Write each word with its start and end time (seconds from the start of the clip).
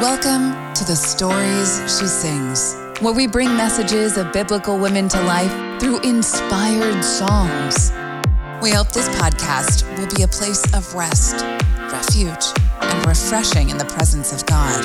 Welcome 0.00 0.52
to 0.74 0.84
the 0.84 0.94
Stories 0.94 1.80
She 1.98 2.06
Sings, 2.06 2.76
where 3.00 3.12
we 3.12 3.26
bring 3.26 3.48
messages 3.56 4.16
of 4.16 4.32
biblical 4.32 4.78
women 4.78 5.08
to 5.08 5.20
life 5.24 5.50
through 5.80 5.98
inspired 6.02 7.02
songs. 7.02 7.90
We 8.62 8.70
hope 8.70 8.92
this 8.92 9.08
podcast 9.18 9.82
will 9.98 10.06
be 10.14 10.22
a 10.22 10.28
place 10.28 10.62
of 10.72 10.94
rest, 10.94 11.44
refuge, 11.90 12.46
and 12.80 13.06
refreshing 13.08 13.70
in 13.70 13.76
the 13.76 13.86
presence 13.86 14.32
of 14.32 14.46
God. 14.46 14.84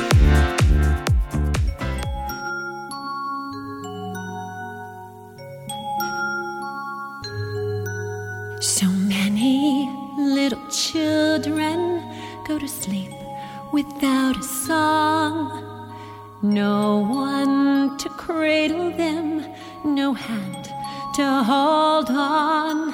So 8.64 8.88
many 8.88 9.92
little 10.18 10.68
children 10.72 12.02
go 12.48 12.58
to 12.58 12.68
sleep 12.68 13.12
without 13.74 14.38
a 14.38 14.44
song. 14.44 14.73
No 16.44 17.00
one 17.00 17.98
to 18.00 18.10
cradle 18.10 18.92
them, 18.92 19.46
no 19.86 20.14
hand 20.14 20.66
to 21.16 21.42
hold 21.42 22.10
on. 22.10 22.94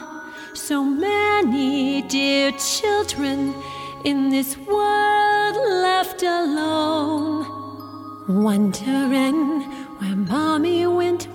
So 0.54 0.84
many 0.84 2.04
dear 2.04 2.52
children 2.52 3.56
in 4.06 4.30
this 4.30 4.56
world 4.56 5.56
left 5.56 6.22
alone, 6.22 7.48
wondering 8.28 9.64
where 9.98 10.16
mommy 10.16 10.86
went. 10.86 11.28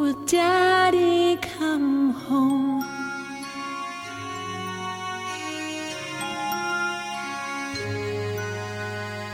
Will 0.00 0.14
daddy 0.24 1.36
come 1.36 2.10
home? 2.10 2.82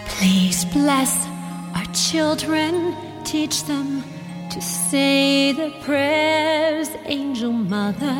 Please 0.06 0.66
bless 0.66 1.26
children, 2.16 2.96
teach 3.24 3.64
them 3.64 4.02
to 4.48 4.58
say 4.62 5.52
the 5.52 5.70
prayers. 5.82 6.88
Angel 7.04 7.52
Mother, 7.52 8.18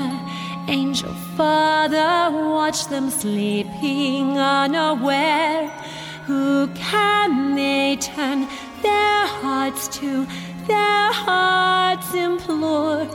Angel 0.68 1.14
Father, 1.34 2.10
watch 2.58 2.88
them 2.88 3.08
sleeping 3.08 4.36
unaware. 4.36 5.70
Who 6.26 6.66
can 6.74 7.56
they 7.56 7.96
turn 7.96 8.40
their 8.82 9.22
hearts 9.40 9.88
to? 9.98 10.26
Their 10.66 11.08
hearts 11.24 12.12
implore. 12.12 13.06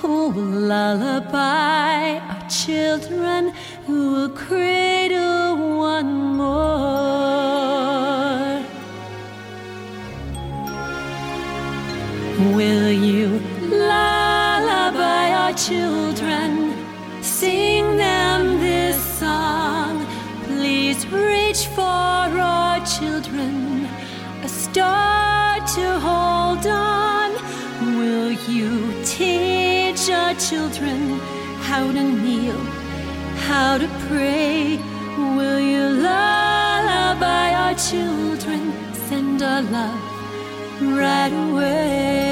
Who 0.00 0.30
will 0.30 0.54
lullaby 0.72 2.18
our 2.30 2.48
children? 2.48 3.52
Who 3.86 4.12
will 4.14 4.30
cradle 4.30 5.76
one 5.76 6.12
more? 6.38 8.29
Will 12.40 12.90
you 12.90 13.38
lullaby 13.60 15.30
our 15.30 15.52
children? 15.52 16.74
Sing 17.22 17.98
them 17.98 18.58
this 18.60 18.96
song. 19.18 20.06
Please 20.44 21.06
reach 21.08 21.66
for 21.66 21.82
our 21.82 22.80
children, 22.86 23.86
a 24.42 24.48
star 24.48 25.60
to 25.76 26.00
hold 26.00 26.66
on. 26.66 27.30
Will 27.98 28.32
you 28.48 28.94
teach 29.04 30.08
our 30.10 30.34
children 30.34 31.18
how 31.68 31.92
to 31.92 32.02
kneel, 32.02 32.58
how 33.48 33.76
to 33.76 33.86
pray? 34.08 34.78
Will 35.36 35.60
you 35.60 35.82
lullaby 36.08 37.52
our 37.52 37.74
children? 37.74 38.72
Send 39.08 39.42
our 39.42 39.60
love 39.60 40.10
right 40.80 41.32
away. 41.32 42.29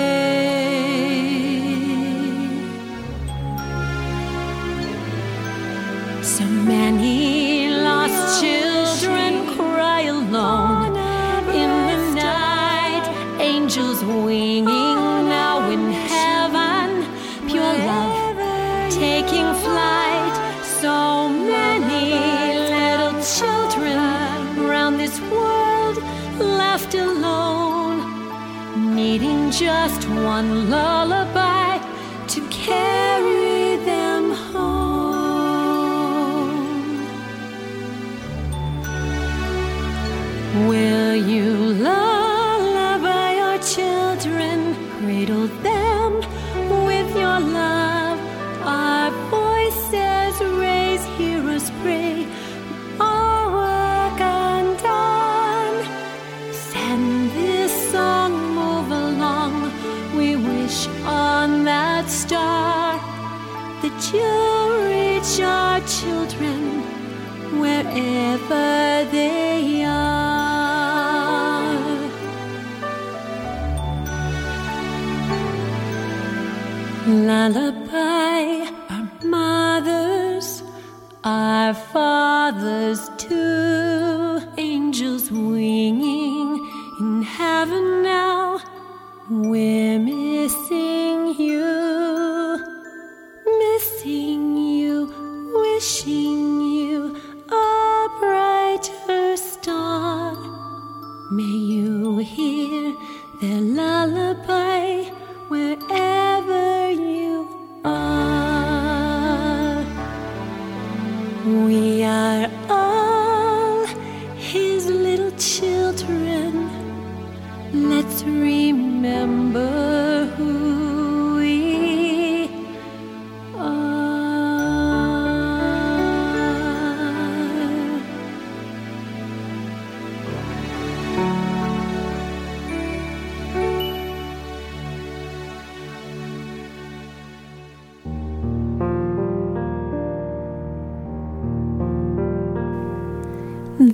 Just 29.89 30.07
one 30.11 30.69
lullaby 30.69 31.18
Lullaby 77.49 78.69
our 78.91 79.09
mothers, 79.25 80.63
our 81.25 81.73
fathers 81.73 83.09
too. 83.17 84.43
Angels 84.59 85.31
winging 85.31 86.71
in 87.01 87.23
heaven 87.23 88.03
now. 88.03 88.61
We're 89.31 89.99
missing 89.99 91.35
you, 91.41 92.59
missing 93.63 94.59
you, 94.59 95.53
wishing 95.55 96.18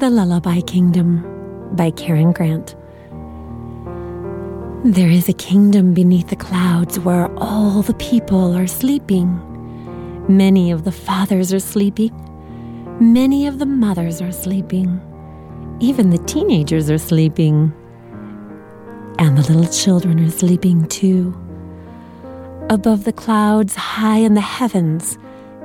The 0.04 0.10
Lullaby 0.10 0.60
Kingdom 0.60 1.22
by 1.76 1.90
Karyn 1.90 2.34
Grant. 2.34 2.76
There 4.84 5.08
is 5.08 5.30
a 5.30 5.32
kingdom 5.32 5.94
beneath 5.94 6.28
the 6.28 6.36
clouds 6.36 7.00
where 7.00 7.34
all 7.38 7.80
the 7.80 7.94
people 7.94 8.54
are 8.54 8.66
sleeping. 8.66 9.40
Many 10.28 10.70
of 10.70 10.84
the 10.84 10.92
fathers 10.92 11.54
are 11.54 11.58
sleeping. 11.58 12.12
Many 13.00 13.46
of 13.46 13.58
the 13.58 13.64
mothers 13.64 14.20
are 14.20 14.30
sleeping. 14.30 15.00
Even 15.80 16.10
the 16.10 16.18
teenagers 16.18 16.90
are 16.90 16.98
sleeping. 16.98 17.72
And 19.18 19.38
the 19.38 19.50
little 19.50 19.72
children 19.72 20.20
are 20.20 20.30
sleeping 20.30 20.86
too. 20.88 21.34
Above 22.68 23.04
the 23.04 23.12
clouds, 23.14 23.74
high 23.74 24.18
in 24.18 24.34
the 24.34 24.42
heavens, 24.42 25.16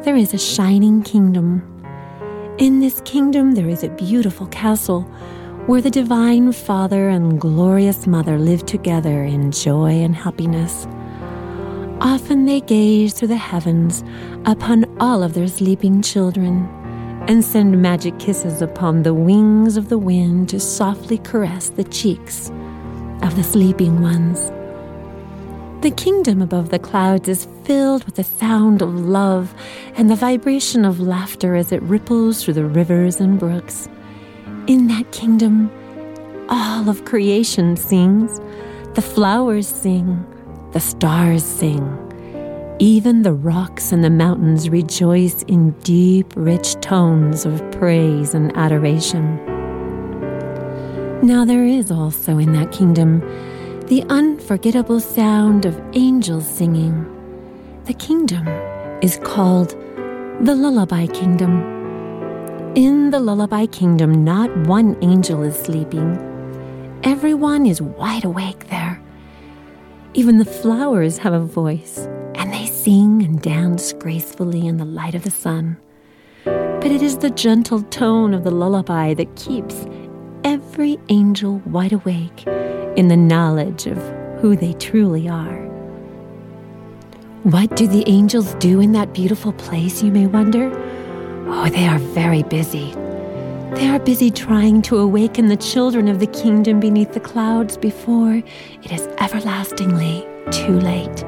there 0.03 0.15
is 0.15 0.33
a 0.33 0.37
shining 0.37 1.03
kingdom. 1.03 1.78
In 2.59 2.81
this 2.81 2.99
kingdom, 3.05 3.53
there 3.53 3.69
is 3.69 3.85
a 3.85 3.89
beautiful 3.89 4.45
castle 4.47 5.03
where 5.67 5.79
the 5.79 5.89
Divine 5.89 6.51
Father 6.51 7.07
and 7.07 7.39
glorious 7.39 8.05
Mother 8.05 8.37
live 8.37 8.65
together 8.65 9.23
in 9.23 9.53
joy 9.53 9.91
and 9.91 10.13
happiness. 10.13 10.85
Often 12.01 12.47
they 12.47 12.59
gaze 12.59 13.13
through 13.13 13.29
the 13.29 13.37
heavens 13.37 14.03
upon 14.45 14.93
all 14.99 15.23
of 15.23 15.35
their 15.35 15.47
sleeping 15.47 16.01
children 16.01 16.67
and 17.29 17.45
send 17.45 17.81
magic 17.81 18.19
kisses 18.19 18.61
upon 18.61 19.03
the 19.03 19.13
wings 19.13 19.77
of 19.77 19.87
the 19.87 19.97
wind 19.97 20.49
to 20.49 20.59
softly 20.59 21.19
caress 21.19 21.69
the 21.69 21.85
cheeks 21.85 22.49
of 23.23 23.37
the 23.37 23.43
sleeping 23.43 24.01
ones. 24.01 24.51
The 25.81 25.91
kingdom 25.91 26.41
above 26.41 26.71
the 26.71 26.79
clouds 26.79 27.29
is 27.29 27.47
filled 27.63 28.03
with 28.03 28.15
the 28.15 28.25
sound 28.25 28.81
of 28.81 28.93
love 28.93 29.55
and 29.99 30.09
the 30.09 30.15
vibration 30.15 30.85
of 30.85 31.01
laughter 31.01 31.55
as 31.55 31.73
it 31.73 31.81
ripples 31.83 32.41
through 32.41 32.53
the 32.53 32.63
rivers 32.63 33.19
and 33.19 33.37
brooks. 33.37 33.89
In 34.65 34.87
that 34.87 35.11
kingdom, 35.11 35.69
all 36.47 36.87
of 36.87 37.03
creation 37.03 37.75
sings. 37.75 38.39
The 38.93 39.01
flowers 39.01 39.67
sing, 39.67 40.25
the 40.71 40.79
stars 40.79 41.43
sing. 41.43 41.83
Even 42.79 43.23
the 43.23 43.33
rocks 43.33 43.91
and 43.91 44.01
the 44.01 44.09
mountains 44.09 44.69
rejoice 44.69 45.43
in 45.49 45.71
deep, 45.81 46.31
rich 46.37 46.75
tones 46.75 47.45
of 47.45 47.61
praise 47.71 48.33
and 48.33 48.55
adoration. 48.55 49.35
Now, 51.21 51.43
there 51.43 51.65
is 51.65 51.91
also 51.91 52.37
in 52.37 52.53
that 52.53 52.71
kingdom 52.71 53.19
the 53.87 54.03
unforgettable 54.03 55.01
sound 55.01 55.65
of 55.65 55.77
angels 55.91 56.47
singing. 56.47 57.05
The 57.83 57.93
kingdom 57.95 58.47
is 59.01 59.19
called 59.25 59.75
the 60.41 60.55
Lullaby 60.55 61.05
Kingdom. 61.07 62.73
In 62.73 63.09
the 63.09 63.19
Lullaby 63.19 63.65
Kingdom, 63.65 64.23
not 64.23 64.49
one 64.67 64.95
angel 65.01 65.43
is 65.43 65.53
sleeping. 65.53 66.17
Everyone 67.03 67.65
is 67.65 67.81
wide 67.81 68.23
awake 68.23 68.69
there. 68.69 69.01
Even 70.13 70.37
the 70.37 70.45
flowers 70.45 71.17
have 71.17 71.33
a 71.33 71.41
voice, 71.41 72.07
and 72.35 72.53
they 72.53 72.67
sing 72.67 73.21
and 73.21 73.41
dance 73.41 73.91
gracefully 73.91 74.65
in 74.65 74.77
the 74.77 74.85
light 74.85 75.13
of 75.13 75.23
the 75.23 75.31
sun. 75.31 75.75
But 76.45 76.87
it 76.87 77.01
is 77.01 77.17
the 77.17 77.31
gentle 77.31 77.81
tone 77.81 78.33
of 78.33 78.45
the 78.45 78.51
lullaby 78.51 79.13
that 79.15 79.35
keeps 79.35 79.85
every 80.45 80.97
angel 81.09 81.61
wide 81.65 81.91
awake 81.91 82.47
in 82.95 83.09
the 83.09 83.17
knowledge 83.17 83.87
of 83.87 83.97
who 84.39 84.55
they 84.55 84.71
truly 84.71 85.27
are. 85.27 85.68
What 87.43 87.77
do 87.77 87.87
the 87.87 88.03
angels 88.05 88.53
do 88.55 88.81
in 88.81 88.91
that 88.91 89.13
beautiful 89.13 89.53
place, 89.53 90.03
you 90.03 90.11
may 90.11 90.27
wonder? 90.27 90.69
Oh, 91.47 91.69
they 91.69 91.87
are 91.87 91.97
very 91.97 92.43
busy. 92.43 92.91
They 93.75 93.87
are 93.87 93.97
busy 93.97 94.29
trying 94.29 94.81
to 94.83 94.97
awaken 94.97 95.47
the 95.47 95.55
children 95.55 96.09
of 96.09 96.19
the 96.19 96.27
kingdom 96.27 96.81
beneath 96.81 97.13
the 97.13 97.21
clouds 97.21 97.77
before 97.77 98.43
it 98.83 98.91
is 98.91 99.07
everlastingly 99.19 100.27
too 100.51 100.81
late. 100.81 101.23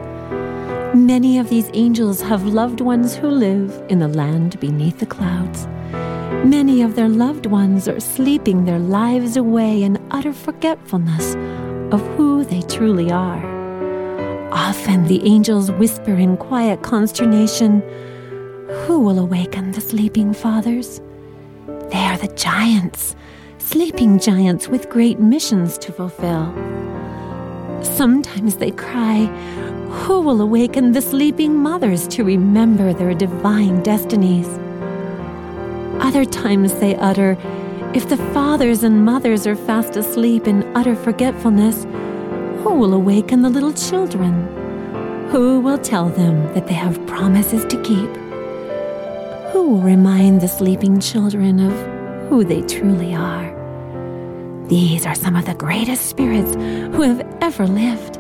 Many 0.94 1.38
of 1.40 1.48
these 1.48 1.70
angels 1.74 2.22
have 2.22 2.44
loved 2.44 2.82
ones 2.82 3.16
who 3.16 3.30
live 3.30 3.82
in 3.88 4.00
the 4.00 4.10
land 4.10 4.60
beneath 4.60 5.00
the 5.00 5.06
clouds. 5.06 5.66
Many 6.46 6.82
of 6.82 6.96
their 6.96 7.08
loved 7.08 7.46
ones 7.46 7.88
are 7.88 8.02
sleeping 8.02 8.66
their 8.66 8.80
lives 8.80 9.38
away 9.38 9.82
in 9.82 10.06
utter 10.12 10.34
forgetfulness 10.34 11.36
of 11.94 12.06
who 12.18 12.44
they 12.44 12.64
truly 12.64 13.12
are. 13.12 13.61
Often 14.52 15.06
the 15.06 15.26
angels 15.26 15.72
whisper 15.72 16.14
in 16.14 16.36
quiet 16.36 16.82
consternation, 16.82 17.82
Who 18.86 19.00
will 19.00 19.18
awaken 19.18 19.72
the 19.72 19.80
sleeping 19.80 20.34
fathers? 20.34 21.00
They 21.90 22.04
are 22.04 22.18
the 22.18 22.34
giants, 22.36 23.16
sleeping 23.60 24.20
giants 24.20 24.68
with 24.68 24.90
great 24.90 25.20
missions 25.20 25.78
to 25.80 25.94
fulfill. 25.94 26.54
Sometimes 27.82 28.58
they 28.58 28.72
cry, 28.72 29.26
Who 30.04 30.20
will 30.20 30.42
awaken 30.42 30.92
the 30.92 31.02
sleeping 31.02 31.56
mothers 31.56 32.06
to 32.10 32.26
remember 32.26 32.94
their 32.94 33.14
divine 33.14 33.82
destinies? 33.84 34.48
Other 36.02 36.26
times 36.26 36.74
they 36.76 36.98
utter, 36.98 37.38
If 37.94 38.10
the 38.10 38.18
fathers 38.34 38.84
and 38.84 39.06
mothers 39.06 39.48
are 39.48 39.56
fast 39.56 39.96
asleep 39.96 40.46
in 40.46 40.64
utter 40.76 40.96
forgetfulness, 40.96 41.86
who 42.64 42.76
will 42.76 42.94
awaken 42.94 43.42
the 43.42 43.50
little 43.50 43.74
children? 43.74 44.34
Who 45.30 45.60
will 45.62 45.80
tell 45.80 46.10
them 46.10 46.54
that 46.54 46.68
they 46.68 46.76
have 46.76 47.06
promises 47.08 47.66
to 47.66 47.82
keep? 47.82 48.10
Who 49.52 49.68
will 49.68 49.82
remind 49.82 50.42
the 50.42 50.48
sleeping 50.48 51.00
children 51.00 51.60
of 51.60 52.30
who 52.30 52.44
they 52.44 52.62
truly 52.62 53.16
are? 53.16 53.50
These 54.68 55.08
are 55.08 55.16
some 55.16 55.36
of 55.36 55.46
the 55.46 55.56
greatest 55.56 56.06
spirits 56.06 56.54
who 56.54 57.02
have 57.02 57.26
ever 57.42 57.66
lived. 57.66 58.20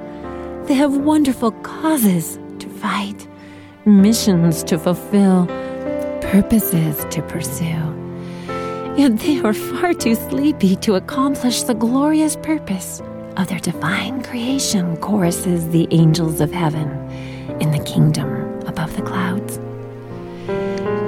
They 0.68 0.74
have 0.74 0.98
wonderful 0.98 1.52
causes 1.62 2.40
to 2.60 2.68
fight, 2.68 3.28
missions 3.86 4.64
to 4.64 4.80
fulfill, 4.80 5.46
purposes 6.20 7.06
to 7.12 7.22
pursue. 7.24 7.84
Yet 8.98 9.20
they 9.20 9.40
are 9.42 9.54
far 9.54 9.94
too 9.94 10.16
sleepy 10.16 10.76
to 10.78 10.96
accomplish 10.96 11.62
the 11.64 11.76
glorious 11.76 12.36
purpose 12.38 13.02
of 13.38 13.48
their 13.48 13.60
divine 13.60 14.24
creation, 14.24 14.98
choruses 14.98 15.70
the 15.70 15.88
angels 15.92 16.42
of 16.42 16.52
heaven 16.52 16.90
in 17.62 17.72
the 17.72 17.84
kingdom 17.84 18.60
above 18.68 18.96
the 18.96 19.02
clouds. 19.02 19.58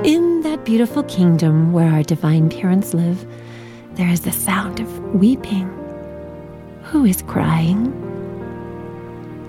In 0.06 0.42
that 0.44 0.66
beautiful 0.66 1.04
kingdom 1.04 1.74
where 1.74 1.92
our 1.92 2.04
divine 2.04 2.50
parents 2.50 2.94
live, 2.94 3.25
there 3.96 4.10
is 4.10 4.22
the 4.22 4.31
sound 4.31 4.80
of 4.80 5.16
weeping. 5.16 5.70
Who 6.84 7.06
is 7.06 7.22
crying? 7.22 7.92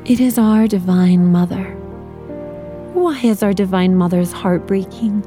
It 0.05 0.21
is 0.21 0.39
our 0.39 0.67
divine 0.67 1.33
mother. 1.33 1.65
Why 2.95 3.19
is 3.21 3.43
our 3.43 3.53
divine 3.53 3.97
mother's 3.97 4.33
heart 4.33 4.67
breaking? 4.67 5.23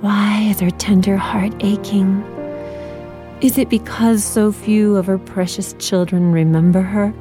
Why 0.00 0.48
is 0.50 0.60
her 0.60 0.70
tender 0.70 1.16
heart 1.16 1.52
aching? 1.60 2.22
Is 3.42 3.58
it 3.58 3.68
because 3.68 4.22
so 4.22 4.52
few 4.52 4.96
of 4.96 5.06
her 5.06 5.18
precious 5.18 5.74
children 5.80 6.30
remember 6.30 6.80
her? 6.80 7.12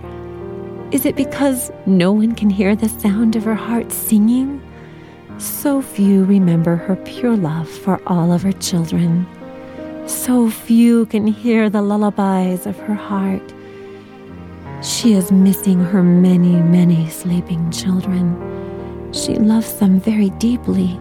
Is 0.91 1.03
it 1.03 1.15
because 1.15 1.71
no 1.87 2.11
one 2.11 2.35
can 2.35 2.51
hear 2.51 2.75
the 2.75 2.89
sound 2.89 3.35
of 3.35 3.43
her 3.43 3.55
heart 3.55 3.91
singing? 3.91 4.61
So 5.39 5.81
few 5.81 6.23
remember 6.23 6.75
her 6.75 6.95
pure 6.95 7.35
love 7.35 7.67
for 7.67 7.99
all 8.05 8.31
of 8.31 8.43
her 8.43 8.51
children. 8.51 9.25
So 10.05 10.51
few 10.51 11.07
can 11.07 11.25
hear 11.25 11.71
the 11.71 11.81
lullabies 11.81 12.67
of 12.67 12.77
her 12.81 12.93
heart. 12.93 13.51
She 14.83 15.13
is 15.13 15.31
missing 15.31 15.79
her 15.79 16.03
many, 16.03 16.61
many 16.61 17.09
sleeping 17.09 17.71
children. 17.71 18.37
She 19.11 19.33
loves 19.33 19.73
them 19.79 19.99
very 19.99 20.29
deeply. 20.29 20.99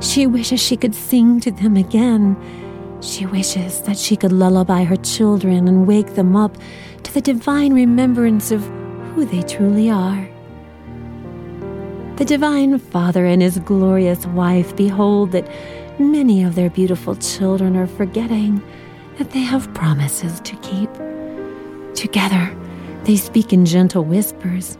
She 0.00 0.26
wishes 0.26 0.60
she 0.60 0.76
could 0.76 0.96
sing 0.96 1.38
to 1.42 1.52
them 1.52 1.76
again. 1.76 2.36
She 3.02 3.26
wishes 3.26 3.82
that 3.82 3.98
she 3.98 4.16
could 4.16 4.30
lullaby 4.30 4.84
her 4.84 4.96
children 4.96 5.66
and 5.66 5.88
wake 5.88 6.14
them 6.14 6.36
up 6.36 6.56
to 7.02 7.12
the 7.12 7.20
divine 7.20 7.74
remembrance 7.74 8.52
of 8.52 8.62
who 9.12 9.24
they 9.24 9.42
truly 9.42 9.90
are. 9.90 10.28
The 12.16 12.24
Divine 12.24 12.78
Father 12.78 13.26
and 13.26 13.42
His 13.42 13.58
glorious 13.58 14.24
wife 14.26 14.76
behold 14.76 15.32
that 15.32 15.50
many 15.98 16.44
of 16.44 16.54
their 16.54 16.70
beautiful 16.70 17.16
children 17.16 17.76
are 17.76 17.88
forgetting 17.88 18.62
that 19.18 19.32
they 19.32 19.40
have 19.40 19.74
promises 19.74 20.38
to 20.40 20.56
keep. 20.56 20.90
Together, 21.94 22.56
they 23.02 23.16
speak 23.16 23.52
in 23.52 23.66
gentle 23.66 24.04
whispers. 24.04 24.78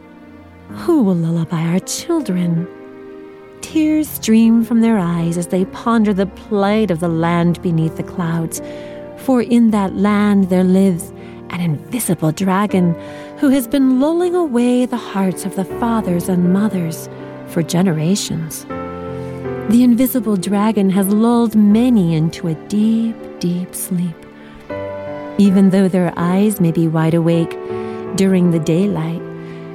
Who 0.69 1.03
will 1.03 1.17
lullaby 1.17 1.63
our 1.63 1.81
children? 1.81 2.69
Tears 3.63 4.09
stream 4.09 4.65
from 4.65 4.83
their 4.83 4.99
eyes 4.99 5.39
as 5.39 5.47
they 5.47 5.65
ponder 5.65 6.13
the 6.13 6.27
plight 6.27 6.91
of 6.91 7.01
the 7.01 7.09
land 7.09 7.63
beneath 7.63 7.97
the 7.97 8.03
clouds. 8.03 8.61
For 9.17 9.41
in 9.41 9.71
that 9.71 9.95
land 9.95 10.51
there 10.51 10.65
lives 10.65 11.11
an 11.51 11.61
invisible 11.61 12.33
dragon 12.33 12.95
who 13.39 13.49
has 13.49 13.67
been 13.67 13.99
lulling 13.99 14.35
away 14.35 14.85
the 14.85 14.97
hearts 14.97 15.47
of 15.47 15.57
the 15.57 15.65
fathers 15.65 16.29
and 16.29 16.53
mothers 16.53 17.09
for 17.47 17.63
generations. 17.63 18.65
The 19.71 19.83
invisible 19.83 20.37
dragon 20.37 20.91
has 20.91 21.07
lulled 21.09 21.55
many 21.55 22.15
into 22.15 22.49
a 22.49 22.55
deep, 22.69 23.17
deep 23.39 23.75
sleep. 23.75 24.17
Even 25.39 25.71
though 25.71 25.89
their 25.89 26.13
eyes 26.17 26.61
may 26.61 26.73
be 26.73 26.89
wide 26.89 27.15
awake 27.15 27.57
during 28.17 28.51
the 28.51 28.59
daylight, 28.59 29.23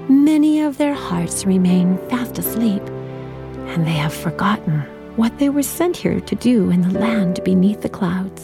many 0.08 0.62
of 0.62 0.77
their 0.77 0.94
hearts 0.94 1.46
remain 1.46 1.98
fast 2.10 2.38
asleep, 2.38 2.84
and 3.67 3.86
they 3.86 3.91
have 3.91 4.13
forgotten 4.13 4.81
what 5.15 5.38
they 5.39 5.50
were 5.50 5.63
sent 5.63 5.97
here 5.97 6.19
to 6.21 6.36
do 6.36 6.69
in 6.69 6.81
the 6.81 7.00
land 7.00 7.43
beneath 7.43 7.81
the 7.81 7.89
clouds. 7.89 8.43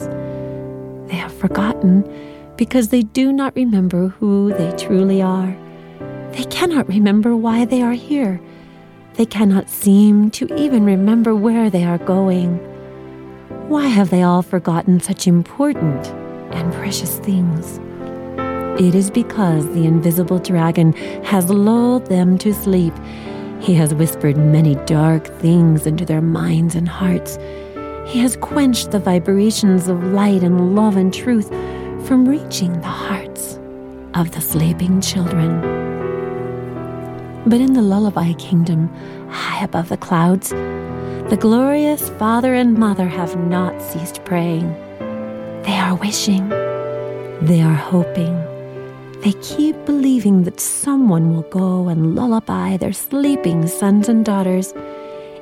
They 1.07 1.17
have 1.17 1.33
forgotten 1.33 2.03
because 2.57 2.89
they 2.89 3.01
do 3.01 3.31
not 3.31 3.55
remember 3.55 4.09
who 4.09 4.53
they 4.53 4.71
truly 4.77 5.21
are. 5.21 5.55
They 6.31 6.45
cannot 6.45 6.87
remember 6.87 7.35
why 7.35 7.65
they 7.65 7.81
are 7.81 7.93
here 7.93 8.41
they 9.15 9.25
cannot 9.27 9.69
seem 9.69 10.31
to 10.31 10.51
even 10.55 10.85
remember 10.85 11.35
where 11.35 11.69
they 11.69 11.83
are 11.83 11.99
going. 11.99 12.57
Why 13.69 13.85
have 13.85 14.09
they 14.09 14.23
all 14.23 14.41
forgotten 14.41 14.99
such 14.99 15.27
important 15.27 16.07
and 16.51 16.73
precious 16.73 17.19
things. 17.19 17.79
It 18.81 18.95
is 18.95 19.11
because 19.11 19.65
the 19.73 19.85
invisible 19.85 20.39
dragon 20.39 20.93
has 21.23 21.49
lulled 21.49 22.07
them 22.07 22.39
to 22.39 22.53
sleep. 22.53 22.93
He 23.63 23.75
has 23.75 23.95
whispered 23.95 24.35
many 24.35 24.75
dark 24.83 25.25
things 25.39 25.87
into 25.87 26.03
their 26.03 26.21
minds 26.21 26.75
and 26.75 26.85
hearts. 26.85 27.39
He 28.05 28.19
has 28.19 28.35
quenched 28.35 28.91
the 28.91 28.99
vibrations 28.99 29.87
of 29.87 30.03
light 30.03 30.43
and 30.43 30.75
love 30.75 30.97
and 30.97 31.13
truth 31.13 31.47
from 32.05 32.27
reaching 32.27 32.73
the 32.81 32.87
hearts 32.87 33.57
of 34.15 34.31
the 34.31 34.41
sleeping 34.41 34.99
children. 34.99 35.61
But 37.45 37.61
in 37.61 37.71
the 37.71 37.81
lullaby 37.81 38.33
kingdom, 38.33 38.89
high 39.29 39.63
above 39.63 39.87
the 39.87 39.95
clouds, 39.95 40.49
the 40.49 41.37
glorious 41.39 42.09
father 42.09 42.53
and 42.53 42.77
mother 42.77 43.07
have 43.07 43.37
not 43.47 43.81
ceased 43.81 44.25
praying. 44.25 44.73
They 45.63 45.77
are 45.79 45.95
wishing, 45.95 46.49
they 47.41 47.61
are 47.61 47.73
hoping, 47.73 48.35
they 49.23 49.33
keep 49.41 49.85
believing 49.85 50.43
that 50.43 50.59
someone 50.59 51.33
will 51.33 51.43
go 51.43 51.87
and 51.87 52.13
lullaby 52.13 52.75
their 52.75 52.91
sleeping 52.91 53.65
sons 53.67 54.09
and 54.09 54.25
daughters, 54.25 54.73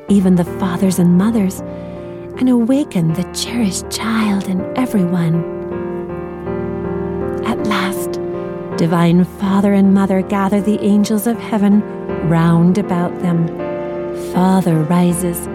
even 0.08 0.36
the 0.36 0.46
fathers 0.46 1.00
and 1.00 1.18
mothers, 1.18 1.62
and 2.38 2.48
awaken 2.48 3.12
the 3.14 3.24
cherished 3.34 3.90
child 3.90 4.48
in 4.48 4.62
everyone. 4.78 5.44
At 7.44 7.66
last, 7.66 8.20
Divine 8.78 9.26
Father 9.26 9.74
and 9.74 9.96
Mother 9.96 10.22
gather 10.22 10.62
the 10.62 10.80
angels 10.82 11.26
of 11.26 11.40
heaven 11.40 11.82
round 12.30 12.78
about 12.78 13.20
them. 13.24 13.48
Father 14.32 14.84
rises 14.84 15.48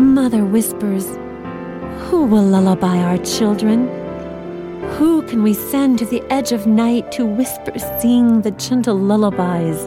Mother 0.00 0.44
whispers, 0.44 1.06
Who 2.08 2.24
will 2.24 2.42
lullaby 2.42 2.98
our 2.98 3.18
children? 3.18 4.03
Who 4.92 5.22
can 5.22 5.42
we 5.42 5.54
send 5.54 5.98
to 5.98 6.06
the 6.06 6.22
edge 6.30 6.52
of 6.52 6.66
night 6.66 7.10
to 7.12 7.26
whisper, 7.26 7.76
sing 8.00 8.42
the 8.42 8.52
gentle 8.52 8.96
lullabies 8.96 9.82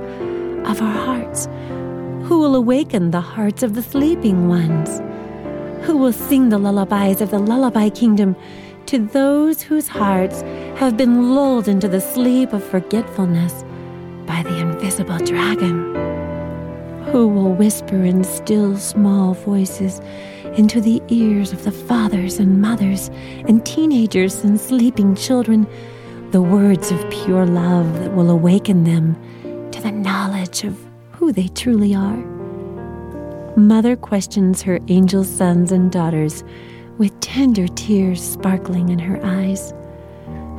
of 0.69 0.81
our 0.81 1.05
hearts? 1.05 1.47
Who 2.27 2.39
will 2.39 2.55
awaken 2.55 3.11
the 3.11 3.21
hearts 3.21 3.63
of 3.63 3.73
the 3.73 3.81
sleeping 3.81 4.49
ones? 4.49 4.99
Who 5.85 5.97
will 5.97 6.13
sing 6.13 6.49
the 6.49 6.57
lullabies 6.57 7.21
of 7.21 7.31
the 7.31 7.39
lullaby 7.39 7.89
kingdom 7.89 8.35
to 8.87 8.99
those 8.99 9.61
whose 9.61 9.87
hearts 9.87 10.41
have 10.79 10.97
been 10.97 11.33
lulled 11.33 11.67
into 11.67 11.87
the 11.87 12.01
sleep 12.01 12.51
of 12.51 12.63
forgetfulness 12.63 13.63
by 14.25 14.43
the 14.43 14.57
invisible 14.59 15.19
dragon? 15.19 15.97
who 17.11 17.25
will 17.27 17.53
whisper 17.53 18.03
in 18.03 18.23
still 18.23 18.77
small 18.77 19.33
voices 19.33 20.01
into 20.57 20.81
the 20.81 21.01
ears 21.09 21.53
of 21.53 21.63
the 21.63 21.71
fathers 21.71 22.39
and 22.39 22.61
mothers 22.61 23.09
and 23.47 23.65
teenagers 23.65 24.43
and 24.43 24.59
sleeping 24.59 25.15
children 25.15 25.67
the 26.31 26.41
words 26.41 26.91
of 26.91 27.09
pure 27.09 27.45
love 27.45 27.99
that 27.99 28.13
will 28.13 28.29
awaken 28.29 28.83
them 28.83 29.15
to 29.71 29.81
the 29.81 29.91
knowledge 29.91 30.63
of 30.63 30.77
who 31.11 31.31
they 31.31 31.47
truly 31.47 31.95
are. 31.95 32.17
Mother 33.55 33.95
questions 33.95 34.61
her 34.61 34.79
angel 34.87 35.23
sons 35.23 35.71
and 35.71 35.91
daughters 35.91 36.43
with 36.97 37.17
tender 37.21 37.67
tears 37.69 38.21
sparkling 38.21 38.89
in 38.89 38.99
her 38.99 39.23
eyes. 39.23 39.73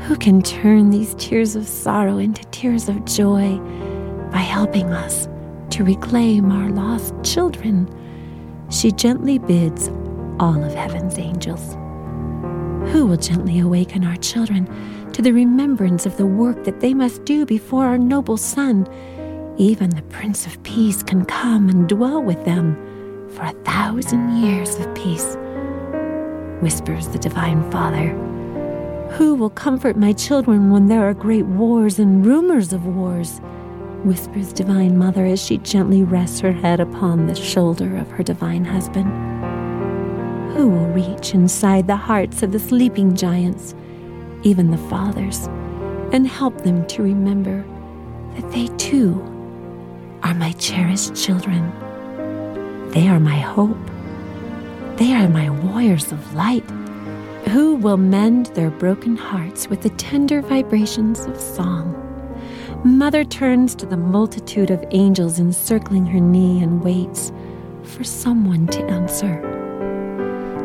Who 0.07 0.17
can 0.17 0.43
turn 0.43 0.91
these 0.91 1.15
tears 1.17 1.55
of 1.55 1.67
sorrow 1.67 2.19
into 2.19 2.45
tears 2.47 2.89
of 2.89 3.05
joy 3.05 3.59
by 4.31 4.39
helping 4.39 4.93
us? 4.93 5.29
to 5.71 5.85
reclaim 5.85 6.51
our 6.51 6.71
lost 6.71 7.15
children, 7.23 7.89
she 8.71 8.93
gently 8.93 9.39
bids 9.39 9.89
all 10.39 10.63
of 10.63 10.75
heaven's 10.75 11.19
angels. 11.19 11.75
Who 12.93 13.07
will 13.07 13.17
gently 13.17 13.59
awaken 13.59 14.05
our 14.05 14.17
children 14.17 14.69
to 15.13 15.23
the 15.23 15.33
remembrance 15.33 16.07
of 16.07 16.17
the 16.17 16.27
work 16.27 16.65
that 16.65 16.81
they 16.81 16.95
must 16.95 17.25
do 17.25 17.45
before 17.45 17.85
our 17.85 17.99
noble 17.99 18.37
Son, 18.37 18.87
even 19.57 19.91
the 19.91 20.03
Prince 20.03 20.47
of 20.47 20.63
Peace, 20.63 21.03
can 21.03 21.25
come 21.25 21.69
and 21.69 21.89
dwell 21.89 22.23
with 22.23 22.45
them 22.45 22.77
for 23.31 23.43
a 23.43 23.65
thousand 23.65 24.43
years 24.43 24.77
of 24.77 24.95
peace? 24.95 25.37
Whispers 26.61 27.09
the 27.09 27.19
Divine 27.19 27.69
Father. 27.71 28.09
Who 29.13 29.35
will 29.35 29.51
comfort 29.51 29.97
my 29.97 30.13
children 30.13 30.71
when 30.71 30.87
there 30.87 31.09
are 31.09 31.15
great 31.15 31.47
wars 31.47 31.99
and 31.99 32.25
rumors 32.25 32.73
of 32.73 32.87
wars? 32.87 33.41
Whispers 34.05 34.53
Divine 34.53 34.97
Mother 34.97 35.25
as 35.27 35.45
she 35.45 35.59
gently 35.59 36.03
rests 36.03 36.41
her 36.41 36.53
head 36.53 36.81
upon 36.81 37.27
the 37.27 37.35
shoulder 37.35 37.97
of 37.97 38.11
her 38.11 38.23
divine 38.23 38.65
husband. 38.65 39.09
Who 40.53 40.69
will 40.69 40.89
reach 40.89 41.35
inside 41.35 41.87
the 41.87 41.97
hearts 41.97 42.43
of 42.43 42.53
the 42.53 42.59
sleeping 42.59 43.15
giants, 43.15 43.75
even 44.43 44.71
the 44.71 44.79
fathers, 44.89 45.47
and 46.13 46.27
help 46.27 46.63
them 46.63 46.87
to 46.89 47.03
remember 47.03 47.65
that 48.35 48.51
they 48.53 48.69
too 48.77 49.21
are 50.23 50.35
my 50.35 50.53
cherished 50.53 51.15
children? 51.15 51.71
They 52.91 53.09
are 53.09 53.21
my 53.21 53.39
hope. 53.39 53.77
They 54.97 55.13
are 55.13 55.29
my 55.29 55.51
warriors 55.51 56.11
of 56.11 56.35
light 56.35 56.65
who 57.49 57.77
will 57.77 57.97
mend 57.97 58.47
their 58.47 58.71
broken 58.71 59.17
hearts 59.17 59.69
with 59.69 59.83
the 59.83 59.91
tender 59.91 60.43
vibrations 60.43 61.21
of 61.21 61.41
song. 61.41 62.08
Mother 62.85 63.25
turns 63.25 63.75
to 63.75 63.87
the 63.87 63.97
multitude 63.97 64.71
of 64.71 64.85
angels 64.93 65.41
encircling 65.41 66.07
her 66.07 66.21
knee 66.21 66.63
and 66.63 66.81
waits 66.81 67.33
for 67.83 68.05
someone 68.05 68.69
to 68.69 68.85
answer. 68.85 69.43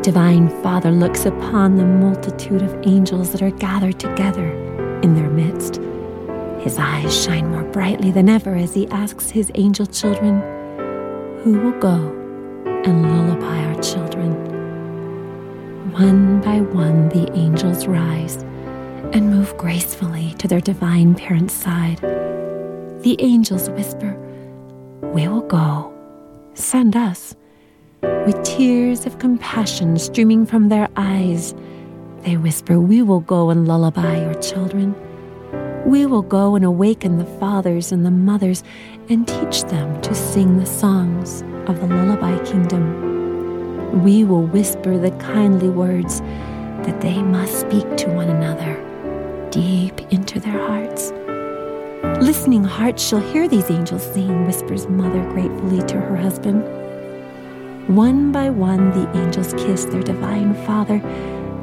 Divine 0.03 0.47
Father 0.61 0.91
looks 0.91 1.25
upon 1.25 1.75
the 1.75 1.85
multitude 1.85 2.61
of 2.61 2.79
angels 2.85 3.31
that 3.31 3.41
are 3.41 3.49
gathered 3.49 3.99
together 3.99 4.47
in 5.01 5.15
their 5.15 5.29
midst. 5.31 5.81
His 6.61 6.77
eyes 6.77 7.23
shine 7.23 7.49
more 7.49 7.63
brightly 7.63 8.11
than 8.11 8.29
ever 8.29 8.53
as 8.53 8.75
he 8.75 8.87
asks 8.89 9.31
his 9.31 9.51
angel 9.55 9.87
children, 9.87 10.39
Who 11.43 11.59
will 11.61 11.79
go 11.79 11.95
and 12.85 13.01
lullaby 13.11 13.65
our 13.65 13.81
children? 13.81 14.33
One 15.93 16.41
by 16.41 16.61
one, 16.61 17.09
the 17.09 17.31
angels 17.33 17.87
rise 17.87 18.45
and 19.13 19.29
move 19.29 19.55
gracefully 19.57 20.33
to 20.39 20.47
their 20.47 20.59
divine 20.59 21.13
parent's 21.13 21.53
side. 21.53 21.99
The 23.03 23.15
angels 23.19 23.69
whisper, 23.69 24.17
We 25.13 25.27
will 25.27 25.41
go. 25.41 25.93
Send 26.55 26.95
us. 26.95 27.35
With 28.01 28.43
tears 28.43 29.05
of 29.05 29.19
compassion 29.19 29.99
streaming 29.99 30.47
from 30.47 30.69
their 30.69 30.89
eyes, 30.95 31.53
they 32.21 32.37
whisper, 32.37 32.79
We 32.79 33.03
will 33.03 33.19
go 33.19 33.51
and 33.51 33.67
lullaby 33.67 34.19
your 34.19 34.33
children. 34.41 34.95
We 35.85 36.07
will 36.07 36.23
go 36.23 36.55
and 36.55 36.65
awaken 36.65 37.19
the 37.19 37.25
fathers 37.39 37.91
and 37.91 38.03
the 38.03 38.11
mothers 38.11 38.63
and 39.09 39.27
teach 39.27 39.63
them 39.65 40.01
to 40.01 40.15
sing 40.15 40.57
the 40.57 40.65
songs 40.65 41.43
of 41.67 41.79
the 41.79 41.87
lullaby 41.87 42.43
kingdom. 42.45 44.03
We 44.03 44.23
will 44.23 44.47
whisper 44.47 44.97
the 44.97 45.11
kindly 45.11 45.69
words 45.69 46.21
that 46.87 46.99
they 47.01 47.21
must 47.21 47.59
speak 47.59 47.95
to 47.97 48.09
one 48.09 48.29
another 48.29 48.92
deep 49.53 50.01
into 50.11 50.39
their 50.39 50.67
hearts. 50.67 51.11
Listening 52.19 52.63
hearts 52.63 53.07
shall 53.07 53.19
hear 53.19 53.47
these 53.47 53.69
angels 53.69 54.01
sing, 54.11 54.47
whispers 54.47 54.87
Mother 54.87 55.21
gratefully 55.29 55.83
to 55.83 56.01
her 56.01 56.17
husband. 56.17 56.63
One 57.95 58.31
by 58.31 58.49
one, 58.49 58.89
the 58.89 59.07
angels 59.15 59.53
kiss 59.53 59.85
their 59.85 60.01
divine 60.01 60.55
Father 60.65 60.99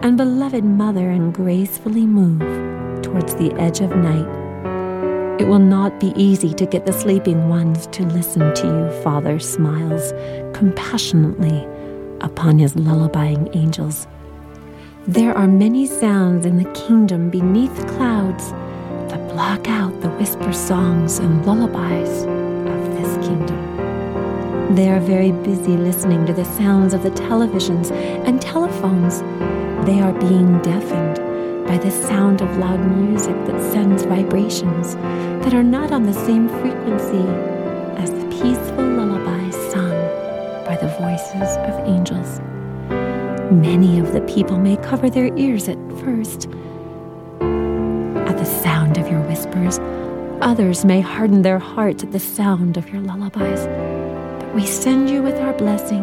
and 0.03 0.17
beloved 0.17 0.63
Mother 0.63 1.11
and 1.11 1.35
gracefully 1.35 2.07
move 2.07 3.03
towards 3.03 3.35
the 3.35 3.53
edge 3.55 3.81
of 3.81 3.91
night. 3.91 5.41
It 5.41 5.49
will 5.49 5.59
not 5.59 5.99
be 5.99 6.13
easy 6.15 6.55
to 6.55 6.67
get 6.67 6.87
the 6.87 6.93
sleeping 6.93 7.49
ones 7.49 7.89
to 7.89 8.05
listen 8.05 8.55
to 8.55 8.67
you, 8.67 9.03
Father 9.03 9.41
smiles 9.41 10.13
compassionately 10.57 11.67
upon 12.21 12.61
his 12.61 12.75
lullabying 12.75 13.51
angels. 13.57 14.07
There 15.09 15.35
are 15.35 15.49
many 15.49 15.87
sounds 15.87 16.45
in 16.45 16.59
the 16.59 16.71
kingdom 16.73 17.31
beneath 17.31 17.75
the 17.75 17.87
clouds 17.87 18.51
that 19.11 19.31
block 19.31 19.67
out 19.67 19.99
the 20.03 20.11
whisper 20.11 20.53
songs 20.53 21.19
and 21.19 21.45
lullabies 21.47 22.25
of 22.25 22.85
this 22.95 23.27
kingdom. 23.27 24.75
They 24.75 24.91
are 24.91 25.01
very 25.01 25.33
busy 25.33 25.79
listening 25.79 26.27
to 26.27 26.35
the 26.35 26.45
sounds 26.45 26.93
of 26.93 27.03
the 27.03 27.11
televisions 27.13 27.91
and 27.91 28.43
telephones. 28.43 29.21
They 29.87 30.01
are 30.03 30.13
being 30.13 30.61
deafened 30.61 31.17
by 31.67 31.79
the 31.79 31.91
sound 31.91 32.43
of 32.43 32.59
loud 32.59 32.81
music 32.81 33.35
that 33.47 33.73
sends 33.73 34.03
vibrations 34.03 34.97
that 35.43 35.55
are 35.55 35.63
not 35.63 35.93
on 35.93 36.03
the 36.03 36.13
same 36.13 36.47
frequency 36.47 37.27
as 37.97 38.11
the 38.11 38.29
peaceful 38.29 38.85
lullabies 38.85 39.57
sung 39.73 39.97
by 40.67 40.77
the 40.77 40.95
voices 41.01 41.57
of 41.57 41.89
angels. 41.89 42.43
Many 43.51 43.99
of 43.99 44.13
the 44.13 44.21
people 44.33 44.59
may 44.59 44.77
cover 44.77 45.11
their 45.11 45.37
ears 45.37 45.69
at 45.69 45.77
first 46.05 46.47
at 47.41 48.39
the 48.39 48.45
sound 48.45 48.97
of 48.97 49.09
your 49.09 49.21
whispers. 49.23 49.81
Others 50.41 50.85
may 50.85 51.01
harden 51.01 51.43
their 51.43 51.59
hearts 51.59 52.05
at 52.05 52.13
the 52.13 52.21
sound 52.21 52.77
of 52.77 52.89
your 52.91 53.03
lullabies. 53.03 53.67
But 54.39 54.55
we 54.55 54.65
send 54.65 55.11
you 55.11 55.21
with 55.21 55.35
our 55.35 55.53
blessing 55.55 56.03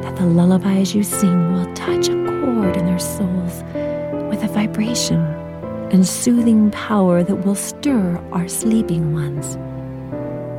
that 0.00 0.16
the 0.16 0.24
lullabies 0.24 0.94
you 0.94 1.02
sing 1.02 1.52
will 1.52 1.70
touch 1.74 2.08
a 2.08 2.14
chord 2.40 2.74
in 2.78 2.86
their 2.86 2.98
souls 2.98 3.62
with 4.30 4.42
a 4.42 4.48
vibration 4.50 5.20
and 5.92 6.08
soothing 6.08 6.70
power 6.70 7.22
that 7.22 7.36
will 7.36 7.54
stir 7.54 8.16
our 8.32 8.48
sleeping 8.48 9.12
ones 9.12 9.56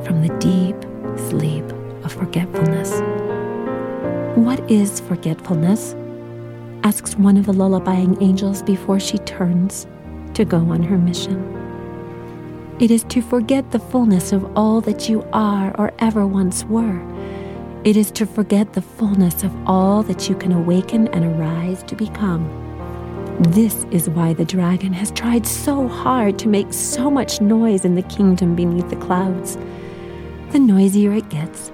from 0.06 0.22
the 0.24 0.32
deep 0.38 0.76
sleep 1.28 1.64
of 2.04 2.12
forgetfulness. 2.12 3.00
What 4.38 4.70
is 4.70 5.00
forgetfulness? 5.00 5.96
Asks 6.84 7.16
one 7.16 7.38
of 7.38 7.46
the 7.46 7.52
lullabying 7.52 8.20
angels 8.22 8.62
before 8.62 9.00
she 9.00 9.16
turns 9.18 9.86
to 10.34 10.44
go 10.44 10.58
on 10.58 10.82
her 10.82 10.98
mission. 10.98 11.50
It 12.78 12.90
is 12.90 13.04
to 13.04 13.22
forget 13.22 13.70
the 13.70 13.78
fullness 13.78 14.32
of 14.32 14.44
all 14.54 14.82
that 14.82 15.08
you 15.08 15.26
are 15.32 15.74
or 15.78 15.92
ever 16.00 16.26
once 16.26 16.64
were. 16.64 17.00
It 17.84 17.96
is 17.96 18.10
to 18.12 18.26
forget 18.26 18.74
the 18.74 18.82
fullness 18.82 19.42
of 19.42 19.52
all 19.66 20.02
that 20.02 20.28
you 20.28 20.34
can 20.34 20.52
awaken 20.52 21.08
and 21.08 21.24
arise 21.24 21.82
to 21.84 21.96
become. 21.96 22.44
This 23.40 23.84
is 23.90 24.10
why 24.10 24.34
the 24.34 24.44
dragon 24.44 24.92
has 24.92 25.10
tried 25.10 25.46
so 25.46 25.88
hard 25.88 26.38
to 26.40 26.48
make 26.48 26.72
so 26.72 27.10
much 27.10 27.40
noise 27.40 27.84
in 27.84 27.94
the 27.94 28.02
kingdom 28.02 28.54
beneath 28.54 28.90
the 28.90 28.96
clouds. 28.96 29.56
The 30.50 30.58
noisier 30.58 31.12
it 31.12 31.30
gets, 31.30 31.72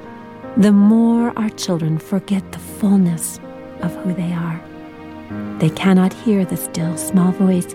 the 0.56 0.72
more 0.72 1.36
our 1.36 1.50
children 1.50 1.98
forget 1.98 2.52
the 2.52 2.58
fullness 2.58 3.40
of 3.80 3.94
who 3.96 4.14
they 4.14 4.32
are. 4.32 4.69
They 5.58 5.70
cannot 5.70 6.12
hear 6.12 6.44
the 6.44 6.56
still 6.56 6.96
small 6.96 7.32
voice 7.32 7.72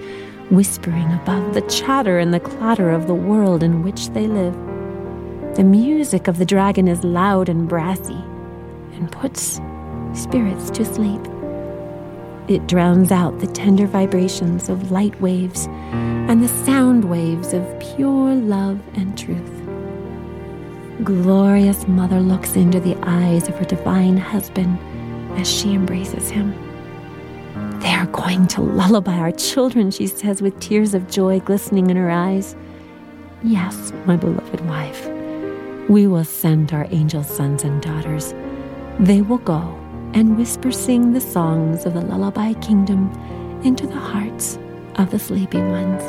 whispering 0.49 1.11
above 1.13 1.53
the 1.53 1.61
chatter 1.61 2.19
and 2.19 2.33
the 2.33 2.39
clatter 2.39 2.91
of 2.91 3.07
the 3.07 3.15
world 3.15 3.63
in 3.63 3.83
which 3.83 4.09
they 4.09 4.27
live. 4.27 4.53
The 5.55 5.63
music 5.63 6.27
of 6.27 6.37
the 6.37 6.45
dragon 6.45 6.87
is 6.87 7.03
loud 7.03 7.47
and 7.47 7.67
brassy 7.67 8.21
and 8.93 9.11
puts 9.11 9.59
spirits 10.13 10.69
to 10.71 10.83
sleep. 10.83 11.21
It 12.47 12.67
drowns 12.67 13.11
out 13.11 13.39
the 13.39 13.47
tender 13.47 13.87
vibrations 13.87 14.69
of 14.69 14.91
light 14.91 15.19
waves 15.21 15.67
and 15.67 16.43
the 16.43 16.65
sound 16.65 17.05
waves 17.05 17.53
of 17.53 17.79
pure 17.79 18.35
love 18.35 18.79
and 18.95 19.17
truth. 19.17 19.61
Glorious 21.03 21.87
Mother 21.87 22.19
looks 22.19 22.55
into 22.55 22.79
the 22.79 22.97
eyes 23.03 23.47
of 23.47 23.55
her 23.57 23.65
divine 23.65 24.17
husband 24.17 24.79
as 25.39 25.49
she 25.49 25.73
embraces 25.73 26.29
him. 26.29 26.64
They 27.85 27.93
are 27.93 28.07
going 28.07 28.47
to 28.47 28.61
lullaby 28.61 29.15
our 29.19 29.31
children, 29.31 29.91
she 29.91 30.07
says 30.07 30.41
with 30.41 30.59
tears 30.59 30.95
of 30.95 31.07
joy 31.07 31.39
glistening 31.39 31.91
in 31.91 31.97
her 31.97 32.09
eyes. 32.09 32.55
Yes, 33.43 33.93
my 34.07 34.15
beloved 34.15 34.61
wife, 34.61 35.07
we 35.87 36.07
will 36.07 36.23
send 36.23 36.73
our 36.73 36.87
angel 36.89 37.23
sons 37.23 37.63
and 37.63 37.79
daughters. 37.83 38.33
They 38.99 39.21
will 39.21 39.37
go 39.37 39.61
and 40.15 40.35
whisper 40.35 40.71
sing 40.71 41.13
the 41.13 41.21
songs 41.21 41.85
of 41.85 41.93
the 41.93 42.01
lullaby 42.01 42.53
kingdom 42.53 43.11
into 43.63 43.85
the 43.85 43.99
hearts 43.99 44.57
of 44.95 45.11
the 45.11 45.19
sleeping 45.19 45.69
ones. 45.69 46.01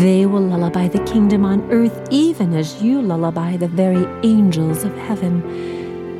They 0.00 0.24
will 0.24 0.40
lullaby 0.40 0.88
the 0.88 1.04
kingdom 1.04 1.44
on 1.44 1.70
earth 1.70 2.08
even 2.10 2.54
as 2.54 2.82
you 2.82 3.02
lullaby 3.02 3.58
the 3.58 3.68
very 3.68 4.06
angels 4.26 4.84
of 4.84 4.96
heaven 4.96 5.42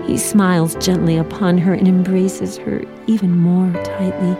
he 0.07 0.19
smiles 0.19 0.75
gently 0.77 1.17
upon 1.17 1.59
her 1.59 1.73
and 1.73 1.89
embraces 1.89 2.57
her 2.59 2.83
even 3.07 3.37
more 3.37 3.73
tightly. 3.83 4.37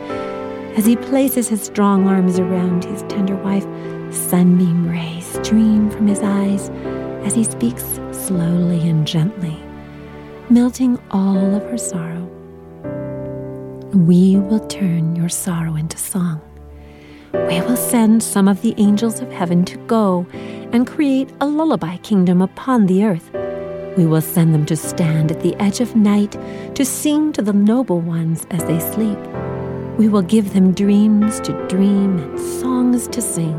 As 0.77 0.85
he 0.85 0.97
places 0.97 1.49
his 1.49 1.63
strong 1.63 2.07
arms 2.07 2.39
around 2.39 2.85
his 2.85 3.03
tender 3.05 3.37
wife, 3.37 3.65
sunbeam 4.13 4.89
rays 4.89 5.25
stream 5.25 5.91
from 5.91 6.07
his 6.07 6.21
eyes 6.21 6.69
as 7.25 7.35
he 7.35 7.45
speaks 7.45 7.85
slowly 8.13 8.89
and 8.89 9.07
gently, 9.07 9.57
melting 10.51 10.99
all 11.11 11.55
of 11.55 11.63
her 11.65 11.79
sorrow. 11.79 12.23
We 13.95 14.37
will 14.37 14.67
turn 14.67 15.17
your 15.17 15.29
sorrow 15.29 15.77
into 15.77 15.97
song. 15.97 16.43
We 17.33 17.61
will 17.61 17.77
send 17.77 18.23
some 18.23 18.49
of 18.49 18.61
the 18.63 18.75
angels 18.77 19.21
of 19.21 19.33
heaven 19.33 19.65
to 19.67 19.79
go 19.87 20.27
and 20.73 20.87
create 20.87 21.31
a 21.41 21.47
lullaby 21.47 21.97
kingdom 21.99 22.43
upon 22.43 22.87
the 22.87 23.05
earth 23.05 23.31
we 23.97 24.07
will 24.07 24.21
send 24.21 24.53
them 24.53 24.67
to 24.67 24.77
stand 24.77 25.31
at 25.31 25.41
the 25.41 25.55
edge 25.57 25.81
of 25.81 25.95
night 25.95 26.33
to 26.75 26.85
sing 26.85 27.33
to 27.33 27.43
the 27.43 27.53
noble 27.53 28.01
ones 28.01 28.47
as 28.51 28.65
they 28.65 28.81
sleep. 28.81 29.19
We 29.99 30.09
will 30.09 30.23
give 30.23 30.53
them 30.53 30.73
dreams 30.73 31.41
to 31.41 31.53
dream 31.69 32.19
and 32.19 32.41
songs 32.61 33.07
to 33.09 33.23
sing. 33.23 33.55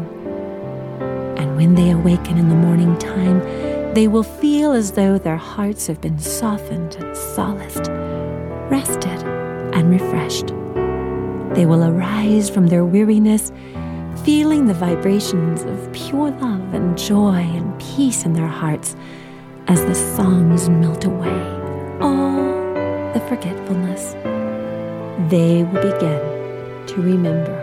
And 1.38 1.56
when 1.56 1.76
they 1.76 1.92
awaken 1.92 2.38
in 2.38 2.50
the 2.50 2.56
morning 2.56 2.98
time, 2.98 3.40
they 3.94 4.10
will 4.10 4.24
feel 4.24 4.74
as 4.74 4.92
though 4.92 5.18
their 5.18 5.38
hearts 5.38 5.88
have 5.88 6.02
been 6.02 6.20
softened 6.20 6.96
and 6.96 7.16
solaced, 7.16 7.90
rested 8.70 9.24
and 9.74 9.90
refreshed. 9.90 10.48
They 11.56 11.66
will 11.66 11.86
arise 11.86 12.50
from 12.50 12.68
their 12.68 12.84
weariness, 12.84 13.54
feeling 14.26 14.66
the 14.66 14.74
vibrations 14.74 15.64
of 15.64 15.94
pure 15.94 16.32
love 16.32 16.74
and 16.74 16.98
joy 16.98 17.40
and 17.40 17.80
peace 17.80 18.26
in 18.26 18.34
their 18.34 18.48
hearts 18.48 18.98
as 19.68 19.84
the 19.86 19.96
songs 19.96 20.70
melt 20.70 21.06
away. 21.06 21.42
All 22.02 22.36
the 23.14 23.24
forgetfulness, 23.28 24.14
they 25.30 25.64
will 25.64 25.82
begin 25.82 26.88
to 26.88 27.02
remember 27.02 27.62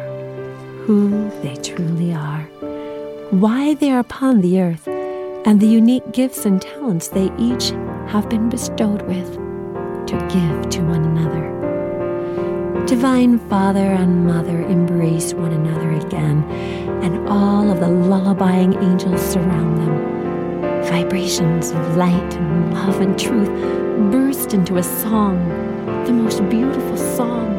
who 0.84 1.30
they 1.42 1.54
truly 1.56 2.12
are, 2.12 2.42
why 3.30 3.74
they 3.74 3.90
are 3.90 4.00
upon 4.00 4.40
the 4.40 4.60
earth, 4.60 4.88
and 4.88 5.60
the 5.60 5.66
unique 5.66 6.12
gifts 6.12 6.44
and 6.44 6.60
talents 6.60 7.08
they 7.08 7.30
each 7.38 7.70
have 8.08 8.28
been 8.28 8.48
bestowed 8.48 9.02
with 9.02 9.36
to 10.06 10.16
give 10.28 10.70
to 10.70 10.82
one 10.82 11.04
another. 11.04 11.50
Divine 12.86 13.38
Father 13.48 13.78
and 13.78 14.26
Mother 14.26 14.60
embrace 14.62 15.34
one 15.34 15.52
another 15.52 15.92
again, 16.04 16.42
and 17.02 17.28
all 17.28 17.70
of 17.70 17.78
the 17.78 17.86
lullabying 17.86 18.76
angels 18.82 19.20
surround 19.20 19.78
them 19.78 20.11
vibrations 20.88 21.70
of 21.70 21.96
light 21.96 22.34
and 22.34 22.74
love 22.74 23.00
and 23.00 23.18
truth 23.18 23.48
burst 24.10 24.52
into 24.52 24.76
a 24.76 24.82
song, 24.82 25.36
the 26.06 26.12
most 26.12 26.48
beautiful 26.48 26.96
song, 26.96 27.58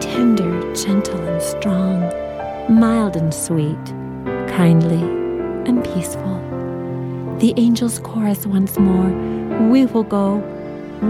tender, 0.00 0.74
gentle, 0.74 1.20
and 1.20 1.42
strong, 1.42 2.00
mild 2.68 3.16
and 3.16 3.32
sweet, 3.32 3.84
kindly 4.48 5.02
and 5.68 5.84
peaceful. 5.84 6.36
The 7.38 7.52
angels 7.56 7.98
chorus 7.98 8.46
once 8.46 8.78
more 8.78 9.10
We 9.68 9.86
will 9.86 10.04
go, 10.04 10.36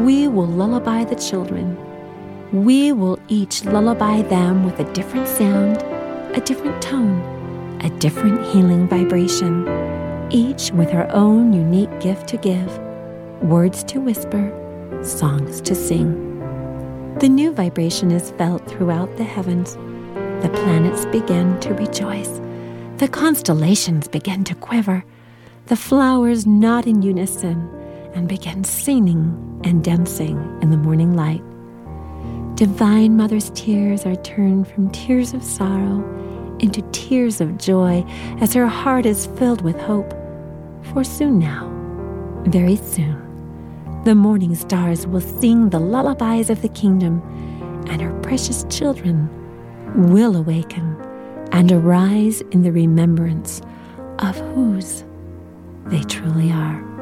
we 0.05 0.29
will 0.29 0.47
lullaby 0.47 1.05
the 1.05 1.15
children. 1.17 1.77
We 2.53 2.93
will 2.93 3.19
each 3.29 3.65
lullaby 3.65 4.23
them 4.23 4.65
with 4.65 4.81
a 4.81 4.93
different 4.93 5.29
sound, 5.29 5.83
a 6.37 6.41
different 6.41 6.81
tone, 6.81 7.21
a 7.83 7.91
different 7.99 8.45
healing 8.47 8.89
vibration 8.89 9.86
each 10.31 10.71
with 10.73 10.91
her 10.91 11.11
own 11.13 11.53
unique 11.53 12.01
gift 12.01 12.29
to 12.29 12.37
give, 12.37 12.79
words 13.43 13.85
to 13.85 14.01
whisper, 14.01 14.53
songs 15.03 15.61
to 15.63 15.75
sing. 15.75 16.23
The 17.21 17.29
new 17.29 17.53
vibration 17.53 18.11
is 18.11 18.31
felt 18.33 18.67
throughout 18.69 19.17
the 19.17 19.25
heavens. 19.25 19.75
The 20.43 20.51
planets 20.53 21.07
begin 21.07 21.59
to 21.61 21.75
rejoice. 21.75 22.41
The 22.99 23.09
constellations 23.09 24.09
begin 24.09 24.45
to 24.45 24.55
quiver. 24.55 25.05
The 25.67 25.77
flowers 25.77 26.47
nod 26.47 26.87
in 26.87 27.03
unison 27.03 27.71
and 28.15 28.29
begin 28.29 28.65
singing 28.65 29.61
and 29.65 29.83
dancing 29.83 30.39
in 30.63 30.71
the 30.71 30.77
morning 30.77 31.15
light. 31.15 31.43
Divine 32.57 33.17
Mother's 33.17 33.51
tears 33.51 34.07
are 34.07 34.17
turned 34.17 34.69
from 34.69 34.91
tears 34.91 35.35
of 35.35 35.43
sorrow 35.43 36.03
into 36.59 36.83
tears 36.93 37.41
of 37.41 37.59
joy 37.59 38.05
as 38.41 38.55
her 38.55 38.67
heart 38.67 39.07
is 39.07 39.27
filled 39.39 39.63
with 39.63 39.79
hope. 39.81 40.13
For 40.93 41.05
soon 41.05 41.39
now, 41.39 41.73
very 42.47 42.77
soon, 42.77 43.23
the 44.05 44.15
morning 44.15 44.55
stars 44.55 45.07
will 45.07 45.21
sing 45.21 45.71
the 45.71 45.81
lullabies 45.81 46.49
of 46.51 46.63
the 46.63 46.69
kingdom, 46.69 47.21
and 47.89 48.01
her 48.01 48.13
precious 48.21 48.65
children 48.71 49.29
will 50.11 50.37
awaken 50.37 50.97
and 51.53 51.73
arise 51.73 52.41
in 52.53 52.63
the 52.63 52.73
remembrance 52.73 53.61
of 54.19 54.37
whose 54.55 55.05
they 55.87 56.03
truly 56.03 56.51
are. 56.51 56.96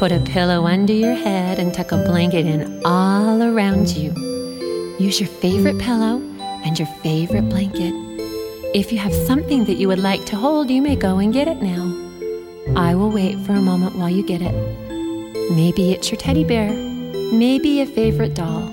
Put 0.00 0.12
a 0.12 0.20
pillow 0.20 0.64
under 0.64 0.94
your 0.94 1.12
head 1.12 1.58
and 1.58 1.74
tuck 1.74 1.92
a 1.92 1.98
blanket 1.98 2.46
in 2.46 2.80
all 2.86 3.42
around 3.42 3.94
you. 3.94 4.10
Use 4.98 5.20
your 5.20 5.28
favorite 5.28 5.78
pillow 5.78 6.22
and 6.64 6.78
your 6.78 6.88
favorite 7.02 7.46
blanket. 7.50 7.92
If 8.74 8.92
you 8.92 8.98
have 8.98 9.12
something 9.12 9.66
that 9.66 9.74
you 9.74 9.88
would 9.88 9.98
like 9.98 10.24
to 10.24 10.36
hold, 10.36 10.70
you 10.70 10.80
may 10.80 10.96
go 10.96 11.18
and 11.18 11.34
get 11.34 11.48
it 11.48 11.60
now. 11.60 11.84
I 12.76 12.94
will 12.94 13.10
wait 13.10 13.38
for 13.40 13.52
a 13.52 13.60
moment 13.60 13.94
while 13.96 14.08
you 14.08 14.22
get 14.26 14.40
it. 14.40 14.54
Maybe 15.54 15.92
it's 15.92 16.10
your 16.10 16.18
teddy 16.18 16.44
bear. 16.44 16.72
Maybe 17.34 17.82
a 17.82 17.86
favorite 17.86 18.32
doll. 18.32 18.70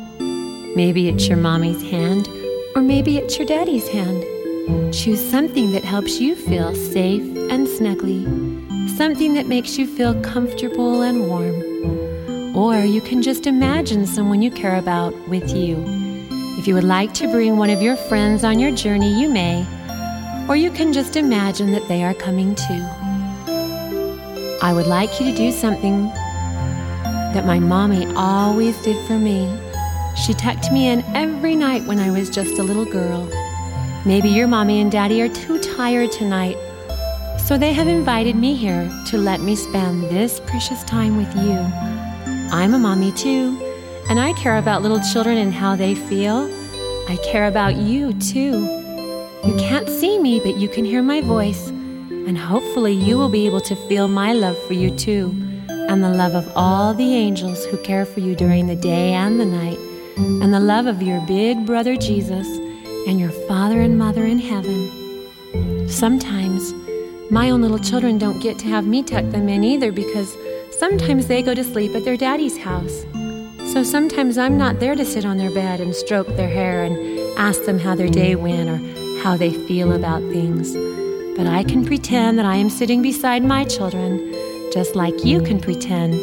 Maybe 0.77 1.09
it's 1.09 1.27
your 1.27 1.39
mommy's 1.39 1.81
hand, 1.81 2.29
or 2.73 2.81
maybe 2.81 3.17
it's 3.17 3.37
your 3.37 3.47
daddy's 3.47 3.89
hand. 3.89 4.23
Choose 4.93 5.19
something 5.29 5.73
that 5.73 5.83
helps 5.83 6.21
you 6.21 6.37
feel 6.37 6.73
safe 6.73 7.21
and 7.51 7.67
snuggly, 7.67 8.23
something 8.97 9.36
that 9.36 9.45
makes 9.45 9.77
you 9.77 9.86
feel 9.86 10.19
comfortable 10.21 11.03
and 11.03 11.27
warm. 11.27 12.55
Or 12.55 12.79
you 12.79 12.99
can 12.99 13.21
just 13.21 13.45
imagine 13.45 14.07
someone 14.07 14.41
you 14.41 14.49
care 14.49 14.77
about 14.77 15.13
with 15.29 15.55
you. 15.55 15.86
If 16.57 16.67
you 16.67 16.73
would 16.73 16.83
like 16.83 17.13
to 17.15 17.27
bring 17.27 17.57
one 17.57 17.69
of 17.69 17.83
your 17.83 17.95
friends 17.95 18.43
on 18.43 18.57
your 18.57 18.71
journey, 18.71 19.21
you 19.21 19.29
may, 19.29 19.63
or 20.49 20.55
you 20.55 20.71
can 20.71 20.93
just 20.93 21.15
imagine 21.15 21.71
that 21.73 21.88
they 21.88 22.03
are 22.03 22.15
coming 22.15 22.55
too. 22.55 22.83
I 24.63 24.73
would 24.73 24.88
like 24.88 25.19
you 25.19 25.29
to 25.31 25.38
do 25.38 25.51
something 25.51 26.05
that 27.36 27.45
my 27.45 27.60
mommy 27.60 28.12
always 28.15 28.81
did 28.81 28.97
for 29.05 29.19
me. 29.19 29.55
She 30.25 30.33
tucked 30.33 30.71
me 30.71 30.88
in 30.88 31.03
every 31.15 31.55
night 31.55 31.86
when 31.86 31.99
I 31.99 32.10
was 32.10 32.31
just 32.31 32.57
a 32.57 32.63
little 32.63 32.86
girl. 32.86 33.29
Maybe 34.07 34.29
your 34.29 34.47
mommy 34.47 34.81
and 34.81 34.91
daddy 34.91 35.21
are 35.21 35.29
too 35.29 35.60
tired 35.60 36.12
tonight, 36.12 36.57
so 37.47 37.57
they 37.57 37.71
have 37.71 37.88
invited 37.88 38.36
me 38.36 38.53
here 38.53 38.91
to 39.05 39.17
let 39.17 39.39
me 39.39 39.55
spend 39.55 40.03
this 40.10 40.41
precious 40.41 40.83
time 40.83 41.15
with 41.15 41.33
you. 41.33 41.57
I'm 42.51 42.73
a 42.73 42.77
mommy 42.77 43.13
too, 43.13 43.57
and 44.10 44.19
I 44.19 44.33
care 44.33 44.57
about 44.57 44.81
little 44.81 44.99
children 44.99 45.38
and 45.38 45.53
how 45.53 45.77
they 45.77 45.95
feel. 45.95 46.51
I 47.07 47.15
care 47.23 47.47
about 47.47 47.77
you 47.77 48.12
too. 48.19 48.65
You 49.45 49.55
can't 49.57 49.88
see 49.88 50.19
me, 50.19 50.41
but 50.41 50.57
you 50.57 50.67
can 50.67 50.83
hear 50.83 51.01
my 51.01 51.21
voice, 51.21 51.69
and 51.69 52.38
hopefully 52.38 52.91
you 52.91 53.17
will 53.17 53.29
be 53.29 53.45
able 53.45 53.62
to 53.62 53.77
feel 53.88 54.10
my 54.10 54.33
love 54.33 54.57
for 54.63 54.73
you 54.73 54.93
too, 54.97 55.33
and 55.69 56.03
the 56.03 56.10
love 56.10 56.36
of 56.36 56.51
all 56.53 56.93
the 56.93 57.15
angels 57.15 57.65
who 57.67 57.77
care 57.77 58.05
for 58.05 58.19
you 58.19 58.36
during 58.36 58.67
the 58.67 58.75
day 58.75 59.13
and 59.13 59.39
the 59.39 59.45
night, 59.45 59.79
and 60.17 60.53
the 60.53 60.60
love 60.60 60.86
of 60.86 61.01
your 61.01 61.21
big 61.21 61.65
brother 61.65 61.95
Jesus 61.95 62.45
and 63.07 63.21
your 63.21 63.31
father 63.47 63.79
and 63.79 63.97
mother 63.97 64.25
in 64.25 64.38
heaven. 64.38 65.88
Sometimes 65.88 66.73
my 67.29 67.49
own 67.49 67.61
little 67.61 67.79
children 67.79 68.17
don't 68.17 68.39
get 68.39 68.57
to 68.59 68.67
have 68.67 68.87
me 68.87 69.03
tuck 69.03 69.25
them 69.31 69.49
in 69.49 69.63
either 69.63 69.91
because 69.91 70.35
sometimes 70.77 71.27
they 71.27 71.41
go 71.41 71.53
to 71.53 71.63
sleep 71.63 71.93
at 71.95 72.05
their 72.05 72.17
daddy's 72.17 72.57
house. 72.57 73.05
So 73.73 73.83
sometimes 73.83 74.37
I'm 74.37 74.57
not 74.57 74.79
there 74.79 74.95
to 74.95 75.03
sit 75.03 75.25
on 75.25 75.37
their 75.37 75.51
bed 75.51 75.81
and 75.81 75.93
stroke 75.93 76.27
their 76.35 76.49
hair 76.49 76.83
and 76.83 77.19
ask 77.37 77.65
them 77.65 77.79
how 77.79 77.95
their 77.95 78.07
day 78.07 78.35
went 78.35 78.69
or 78.69 78.77
how 79.21 79.35
they 79.35 79.51
feel 79.51 79.91
about 79.91 80.21
things. 80.31 80.73
But 81.37 81.47
I 81.47 81.63
can 81.63 81.85
pretend 81.85 82.39
that 82.39 82.45
I 82.45 82.55
am 82.55 82.69
sitting 82.69 83.01
beside 83.01 83.43
my 83.43 83.65
children, 83.65 84.33
just 84.71 84.95
like 84.95 85.25
you 85.25 85.41
can 85.41 85.59
pretend 85.59 86.13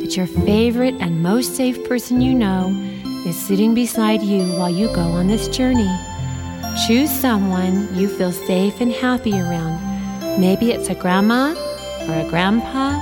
that 0.00 0.16
your 0.16 0.26
favorite 0.26 0.94
and 1.00 1.22
most 1.22 1.56
safe 1.56 1.82
person 1.88 2.20
you 2.20 2.34
know 2.34 2.70
is 3.26 3.36
sitting 3.36 3.74
beside 3.74 4.22
you 4.22 4.44
while 4.52 4.70
you 4.70 4.86
go 4.94 5.02
on 5.02 5.26
this 5.26 5.48
journey. 5.48 5.90
Choose 6.86 7.10
someone 7.10 7.94
you 7.94 8.08
feel 8.08 8.32
safe 8.32 8.80
and 8.80 8.92
happy 8.92 9.32
around. 9.32 9.91
Maybe 10.38 10.72
it's 10.72 10.88
a 10.88 10.94
grandma 10.94 11.54
or 12.08 12.26
a 12.26 12.28
grandpa. 12.28 13.00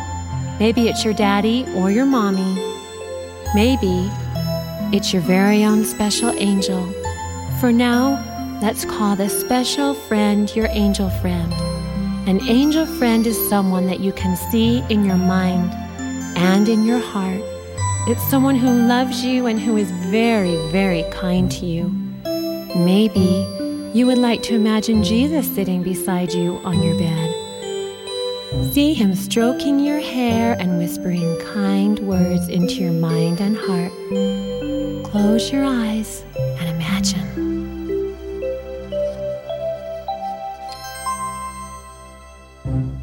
Maybe 0.58 0.88
it's 0.88 1.04
your 1.04 1.14
daddy 1.14 1.64
or 1.76 1.90
your 1.90 2.06
mommy. 2.06 2.54
Maybe 3.54 4.10
it's 4.92 5.12
your 5.12 5.22
very 5.22 5.64
own 5.64 5.84
special 5.84 6.30
angel. 6.30 6.84
For 7.60 7.72
now, 7.72 8.18
let's 8.60 8.84
call 8.84 9.16
this 9.16 9.38
special 9.40 9.94
friend 9.94 10.54
your 10.54 10.68
angel 10.70 11.08
friend. 11.08 11.52
An 12.28 12.40
angel 12.48 12.84
friend 12.84 13.26
is 13.26 13.48
someone 13.48 13.86
that 13.86 14.00
you 14.00 14.12
can 14.12 14.36
see 14.36 14.80
in 14.90 15.04
your 15.04 15.16
mind 15.16 15.72
and 16.36 16.68
in 16.68 16.84
your 16.84 17.00
heart. 17.00 17.40
It's 18.08 18.22
someone 18.28 18.56
who 18.56 18.86
loves 18.86 19.24
you 19.24 19.46
and 19.46 19.60
who 19.60 19.76
is 19.76 19.90
very, 19.90 20.56
very 20.70 21.04
kind 21.10 21.50
to 21.52 21.66
you. 21.66 21.90
Maybe 22.76 23.46
you 23.92 24.06
would 24.06 24.18
like 24.18 24.42
to 24.44 24.54
imagine 24.54 25.02
Jesus 25.02 25.52
sitting 25.52 25.82
beside 25.82 26.32
you 26.32 26.58
on 26.64 26.82
your 26.82 26.96
bed. 26.96 28.72
See 28.72 28.94
him 28.94 29.14
stroking 29.14 29.80
your 29.80 30.00
hair 30.00 30.56
and 30.60 30.78
whispering 30.78 31.38
kind 31.40 31.98
words 32.00 32.48
into 32.48 32.74
your 32.74 32.92
mind 32.92 33.40
and 33.40 33.56
heart. 33.56 33.92
Close 35.10 35.50
your 35.52 35.64
eyes 35.64 36.24
and 36.36 36.68
imagine. 36.68 37.40
shining 42.70 42.99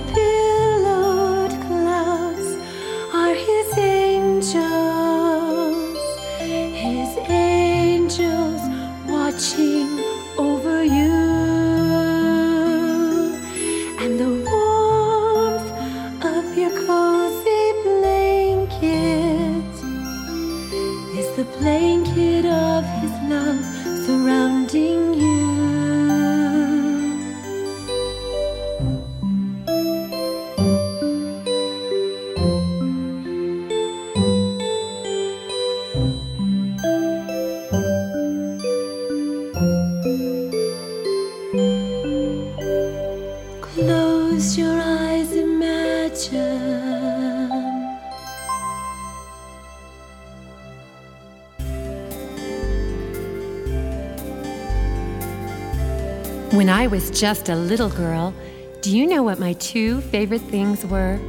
just 57.13 57.49
a 57.49 57.55
little 57.55 57.89
girl, 57.89 58.33
do 58.81 58.95
you 58.95 59.05
know 59.05 59.21
what 59.21 59.39
my 59.39 59.53
two 59.53 60.01
favorite 60.01 60.41
things 60.41 60.85
were? 60.85 61.19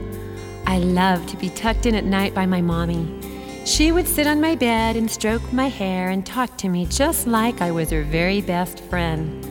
I 0.66 0.78
loved 0.78 1.28
to 1.30 1.36
be 1.36 1.50
tucked 1.50 1.86
in 1.86 1.94
at 1.94 2.04
night 2.04 2.34
by 2.34 2.46
my 2.46 2.60
mommy. 2.60 3.18
She 3.64 3.92
would 3.92 4.08
sit 4.08 4.26
on 4.26 4.40
my 4.40 4.54
bed 4.54 4.96
and 4.96 5.10
stroke 5.10 5.52
my 5.52 5.68
hair 5.68 6.10
and 6.10 6.24
talk 6.24 6.56
to 6.58 6.68
me 6.68 6.86
just 6.86 7.26
like 7.26 7.60
I 7.60 7.70
was 7.70 7.90
her 7.90 8.02
very 8.04 8.40
best 8.40 8.80
friend. 8.80 9.44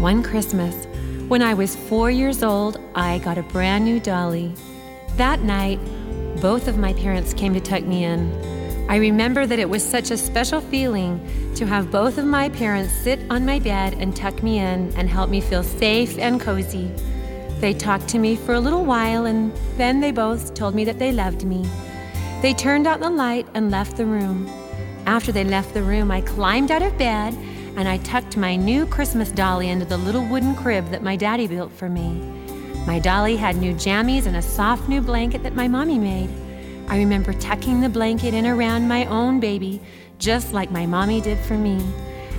One 0.00 0.22
Christmas, 0.22 0.86
when 1.28 1.42
I 1.42 1.54
was 1.54 1.74
four 1.74 2.10
years 2.10 2.42
old, 2.42 2.80
I 2.94 3.18
got 3.18 3.38
a 3.38 3.42
brand 3.42 3.84
new 3.84 4.00
dolly. 4.00 4.54
That 5.16 5.40
night, 5.40 5.80
both 6.40 6.68
of 6.68 6.78
my 6.78 6.92
parents 6.92 7.34
came 7.34 7.54
to 7.54 7.60
tuck 7.60 7.82
me 7.82 8.04
in. 8.04 8.57
I 8.88 8.96
remember 8.96 9.46
that 9.46 9.58
it 9.58 9.68
was 9.68 9.84
such 9.84 10.10
a 10.10 10.16
special 10.16 10.62
feeling 10.62 11.20
to 11.56 11.66
have 11.66 11.90
both 11.90 12.16
of 12.16 12.24
my 12.24 12.48
parents 12.48 12.90
sit 12.90 13.20
on 13.28 13.44
my 13.44 13.58
bed 13.58 13.92
and 13.92 14.16
tuck 14.16 14.42
me 14.42 14.60
in 14.60 14.94
and 14.96 15.10
help 15.10 15.28
me 15.28 15.42
feel 15.42 15.62
safe 15.62 16.18
and 16.18 16.40
cozy. 16.40 16.90
They 17.60 17.74
talked 17.74 18.08
to 18.08 18.18
me 18.18 18.34
for 18.34 18.54
a 18.54 18.60
little 18.60 18.86
while 18.86 19.26
and 19.26 19.52
then 19.76 20.00
they 20.00 20.10
both 20.10 20.54
told 20.54 20.74
me 20.74 20.86
that 20.86 20.98
they 20.98 21.12
loved 21.12 21.44
me. 21.44 21.68
They 22.40 22.54
turned 22.54 22.86
out 22.86 23.00
the 23.00 23.10
light 23.10 23.46
and 23.52 23.70
left 23.70 23.98
the 23.98 24.06
room. 24.06 24.48
After 25.04 25.32
they 25.32 25.44
left 25.44 25.74
the 25.74 25.82
room, 25.82 26.10
I 26.10 26.22
climbed 26.22 26.70
out 26.70 26.82
of 26.82 26.96
bed 26.96 27.34
and 27.76 27.86
I 27.86 27.98
tucked 27.98 28.38
my 28.38 28.56
new 28.56 28.86
Christmas 28.86 29.30
dolly 29.30 29.68
into 29.68 29.84
the 29.84 29.98
little 29.98 30.24
wooden 30.24 30.54
crib 30.54 30.88
that 30.92 31.02
my 31.02 31.14
daddy 31.14 31.46
built 31.46 31.72
for 31.72 31.90
me. 31.90 32.22
My 32.86 32.98
dolly 32.98 33.36
had 33.36 33.56
new 33.56 33.74
jammies 33.74 34.24
and 34.24 34.36
a 34.36 34.42
soft 34.42 34.88
new 34.88 35.02
blanket 35.02 35.42
that 35.42 35.54
my 35.54 35.68
mommy 35.68 35.98
made. 35.98 36.30
I 36.88 36.96
remember 36.96 37.34
tucking 37.34 37.82
the 37.82 37.88
blanket 37.90 38.32
in 38.32 38.46
around 38.46 38.88
my 38.88 39.04
own 39.06 39.40
baby, 39.40 39.80
just 40.18 40.54
like 40.54 40.70
my 40.70 40.86
mommy 40.86 41.20
did 41.20 41.38
for 41.38 41.54
me. 41.54 41.84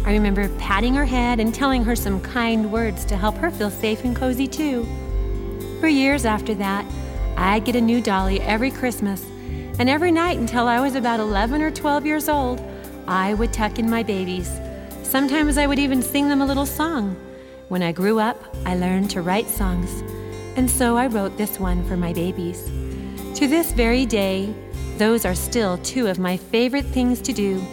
I 0.05 0.13
remember 0.13 0.49
patting 0.57 0.95
her 0.95 1.05
head 1.05 1.39
and 1.39 1.53
telling 1.53 1.83
her 1.83 1.95
some 1.95 2.19
kind 2.19 2.71
words 2.71 3.05
to 3.05 3.15
help 3.15 3.35
her 3.35 3.51
feel 3.51 3.69
safe 3.69 4.03
and 4.03 4.15
cozy 4.15 4.47
too. 4.47 4.87
For 5.79 5.87
years 5.87 6.25
after 6.25 6.55
that, 6.55 6.83
I'd 7.37 7.63
get 7.63 7.75
a 7.75 7.81
new 7.81 8.01
dolly 8.01 8.41
every 8.41 8.71
Christmas, 8.71 9.23
and 9.77 9.87
every 9.87 10.11
night 10.11 10.39
until 10.39 10.67
I 10.67 10.79
was 10.79 10.95
about 10.95 11.19
11 11.19 11.61
or 11.61 11.69
12 11.69 12.07
years 12.07 12.27
old, 12.27 12.59
I 13.07 13.35
would 13.35 13.53
tuck 13.53 13.77
in 13.77 13.87
my 13.87 14.01
babies. 14.01 14.49
Sometimes 15.03 15.59
I 15.59 15.67
would 15.67 15.79
even 15.79 16.01
sing 16.01 16.27
them 16.27 16.41
a 16.41 16.45
little 16.45 16.65
song. 16.65 17.15
When 17.67 17.83
I 17.83 17.91
grew 17.91 18.19
up, 18.19 18.43
I 18.65 18.75
learned 18.75 19.11
to 19.11 19.21
write 19.21 19.47
songs, 19.47 20.01
and 20.57 20.69
so 20.69 20.97
I 20.97 21.05
wrote 21.05 21.37
this 21.37 21.59
one 21.59 21.83
for 21.85 21.95
my 21.95 22.13
babies. 22.13 22.67
To 23.39 23.47
this 23.47 23.71
very 23.71 24.05
day, 24.05 24.53
those 24.97 25.23
are 25.23 25.33
still 25.33 25.77
two 25.77 26.07
of 26.07 26.19
my 26.19 26.35
favorite 26.35 26.83
things 26.83 27.21
to 27.21 27.31
do 27.31 27.65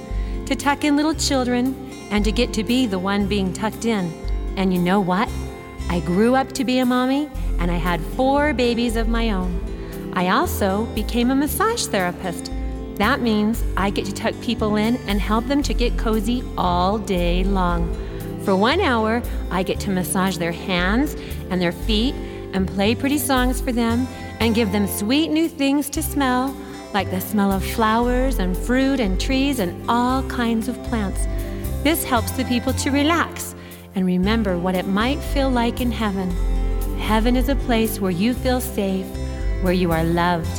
to 0.47 0.55
tuck 0.55 0.85
in 0.85 0.95
little 0.95 1.13
children 1.13 1.75
and 2.13 2.25
to 2.25 2.31
get 2.31 2.53
to 2.53 2.63
be 2.63 2.87
the 2.87 3.01
one 3.01 3.27
being 3.27 3.53
tucked 3.53 3.85
in. 3.85 4.13
And 4.57 4.73
you 4.73 4.81
know 4.81 5.01
what? 5.01 5.29
I 5.89 5.99
grew 5.99 6.37
up 6.37 6.53
to 6.53 6.63
be 6.63 6.79
a 6.79 6.87
mommy 6.87 7.29
and 7.59 7.69
I 7.69 7.79
had 7.79 8.01
four 8.01 8.53
babies 8.53 8.95
of 8.95 9.09
my 9.09 9.33
own. 9.33 10.13
I 10.15 10.29
also 10.29 10.85
became 10.95 11.33
a 11.33 11.35
massage 11.35 11.87
therapist. 11.87 12.53
That 12.95 13.21
means 13.21 13.65
I 13.77 13.91
get 13.91 14.07
to 14.07 14.15
tuck 14.15 14.41
people 14.41 14.77
in 14.77 14.99
and 15.09 15.21
help 15.21 15.47
them 15.47 15.65
to 15.65 15.75
get 15.75 15.99
cozy 15.99 16.45
all 16.57 16.97
day 16.97 17.43
long. 17.43 17.93
For 18.45 18.55
one 18.55 18.81
hour, 18.81 19.21
I 19.51 19.65
get 19.65 19.81
to 19.81 19.91
massage 19.91 20.37
their 20.37 20.53
hands 20.53 21.17
and 21.51 21.61
their 21.61 21.73
feet 21.73 22.15
and 22.53 22.69
play 22.69 22.95
pretty 22.95 23.19
songs 23.19 23.61
for 23.61 23.73
them 23.73 24.07
and 24.41 24.55
give 24.55 24.73
them 24.73 24.87
sweet 24.87 25.29
new 25.29 25.49
things 25.49 25.89
to 25.91 26.03
smell, 26.03 26.57
like 26.93 27.11
the 27.11 27.21
smell 27.21 27.53
of 27.53 27.65
flowers 27.65 28.39
and 28.39 28.57
fruit 28.57 29.01
and 29.01 29.21
trees 29.21 29.59
and 29.59 29.89
all 29.89 30.23
kinds 30.29 30.69
of 30.69 30.83
plants. 30.85 31.27
This 31.83 32.05
helps 32.05 32.33
the 32.33 32.45
people 32.45 32.73
to 32.75 32.91
relax 32.91 33.55
and 33.95 34.05
remember 34.05 34.59
what 34.59 34.75
it 34.75 34.87
might 34.87 35.21
feel 35.21 35.51
like 35.51 35.81
in 35.81 35.91
heaven. 35.91 36.31
Heaven 36.99 37.37
is 37.37 37.49
a 37.49 37.57
place 37.57 38.01
where 38.01 38.11
you 38.11 38.35
feel 38.35 38.61
safe, 38.61 39.07
where 39.63 39.73
you 39.73 39.93
are 39.93 40.05
loved, 40.05 40.59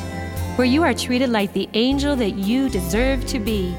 where 0.58 0.66
you 0.66 0.84
are 0.84 0.94
treated 0.94 1.30
like 1.30 1.54
the 1.54 1.70
angel 1.74 2.16
that 2.16 2.32
you 2.32 2.70
deserve 2.70 3.26
to 3.28 3.40
be. 3.40 3.76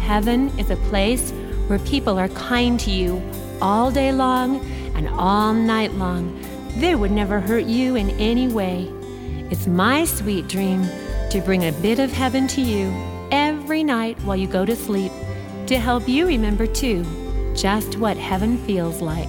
Heaven 0.00 0.48
is 0.58 0.70
a 0.70 0.76
place 0.76 1.32
where 1.66 1.78
people 1.80 2.18
are 2.18 2.28
kind 2.28 2.78
to 2.80 2.90
you 2.90 3.22
all 3.60 3.90
day 3.90 4.12
long 4.12 4.64
and 4.94 5.08
all 5.08 5.52
night 5.52 5.92
long. 5.94 6.40
They 6.76 6.94
would 6.94 7.10
never 7.10 7.40
hurt 7.40 7.64
you 7.64 7.96
in 7.96 8.10
any 8.10 8.48
way. 8.48 8.92
It's 9.50 9.66
my 9.66 10.04
sweet 10.04 10.46
dream 10.46 10.84
to 11.30 11.42
bring 11.44 11.64
a 11.64 11.72
bit 11.72 11.98
of 11.98 12.12
heaven 12.12 12.46
to 12.48 12.60
you 12.60 12.88
every 13.32 13.82
night 13.82 14.16
while 14.22 14.36
you 14.36 14.46
go 14.46 14.64
to 14.64 14.76
sleep 14.76 15.10
to 15.66 15.76
help 15.76 16.08
you 16.08 16.28
remember 16.28 16.68
too 16.68 17.04
just 17.56 17.98
what 17.98 18.16
heaven 18.16 18.58
feels 18.58 19.02
like. 19.02 19.28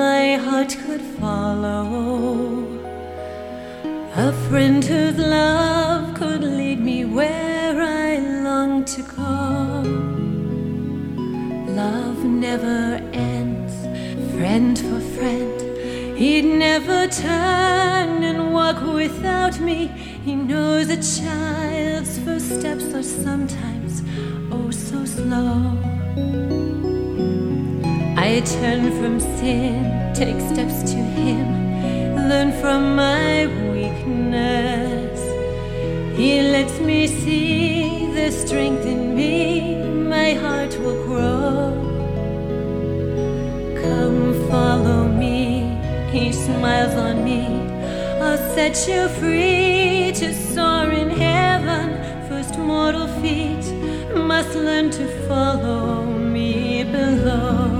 my 0.00 0.36
heart 0.46 0.72
could 0.84 1.04
follow. 1.20 1.84
A 4.26 4.32
friend 4.46 4.82
whose 4.82 5.18
love 5.18 6.14
could 6.20 6.42
lead 6.58 6.80
me 6.90 6.98
where 7.04 7.76
I 8.06 8.08
long 8.46 8.72
to 8.94 9.00
go. 9.18 9.32
Love 11.82 12.18
never 12.46 12.80
ends, 13.34 13.74
friend 14.34 14.74
for 14.88 15.00
friend. 15.16 15.56
He'd 16.20 16.48
never 16.68 17.00
turn 17.26 18.10
and 18.30 18.40
walk 18.58 18.80
without 19.02 19.56
me. 19.68 19.80
He 20.26 20.34
knows 20.50 20.86
a 20.98 21.00
child's 21.18 22.14
first 22.24 22.48
steps 22.58 22.86
are 22.98 23.08
sometimes 23.26 23.92
oh 24.54 24.70
so 24.70 24.98
slow. 25.16 26.79
I 28.32 28.38
turn 28.42 28.92
from 29.00 29.18
sin, 29.18 30.14
take 30.14 30.40
steps 30.40 30.84
to 30.92 30.96
Him, 30.96 32.14
learn 32.28 32.52
from 32.60 32.94
my 32.94 33.46
weakness. 33.72 35.18
He 36.16 36.40
lets 36.40 36.78
me 36.78 37.08
see 37.08 38.06
the 38.14 38.30
strength 38.30 38.86
in 38.86 39.16
me, 39.16 39.82
my 39.84 40.34
heart 40.34 40.78
will 40.78 41.02
grow. 41.06 41.74
Come 43.82 44.48
follow 44.48 45.08
me, 45.08 45.76
He 46.12 46.32
smiles 46.32 46.94
on 46.94 47.24
me, 47.24 47.42
I'll 48.22 48.38
set 48.54 48.86
you 48.86 49.08
free 49.18 50.12
to 50.20 50.32
soar 50.32 50.88
in 50.92 51.10
heaven. 51.10 51.98
First 52.28 52.56
mortal 52.60 53.08
feet 53.20 53.66
must 54.14 54.54
learn 54.54 54.90
to 54.92 55.04
follow 55.26 56.04
me 56.04 56.84
below. 56.84 57.79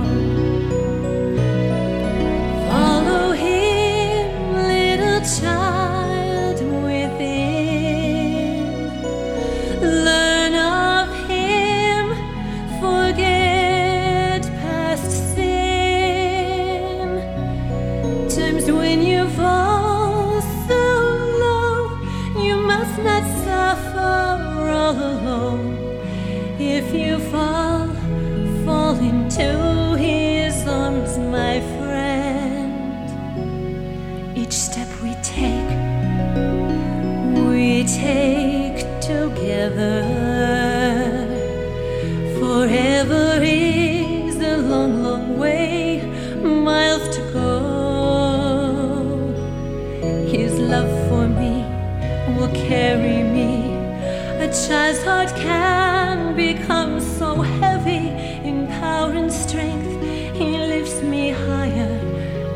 A 54.41 54.47
child's 54.47 55.03
heart 55.03 55.29
can 55.35 56.35
become 56.35 56.99
so 56.99 57.41
heavy 57.41 58.07
in 58.49 58.65
power 58.79 59.11
and 59.11 59.31
strength. 59.31 60.01
He 60.35 60.57
lifts 60.57 60.99
me 61.03 61.29
higher 61.29 61.99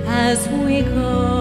as 0.08 0.50
we 0.50 0.82
go. 0.82 1.35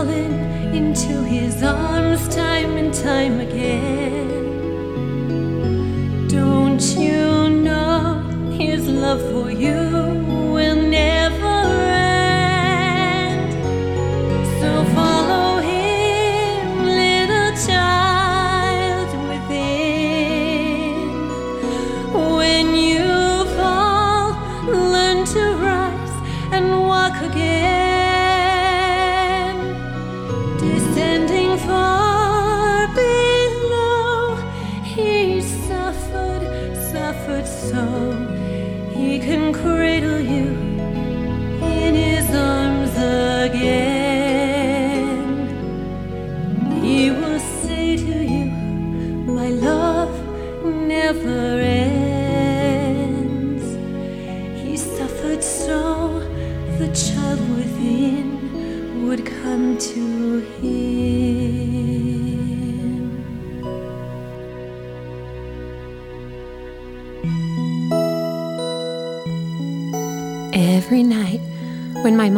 fallen 0.00 0.32
into 0.74 1.22
his 1.24 1.62
arms 1.62 2.26
time 2.34 2.78
and 2.78 2.94
time 2.94 3.38
again. 3.38 4.28
Don't 6.26 6.82
you 6.96 7.50
know 7.50 8.22
his 8.58 8.88
love 8.88 9.20
for 9.30 9.50
you? 9.50 10.09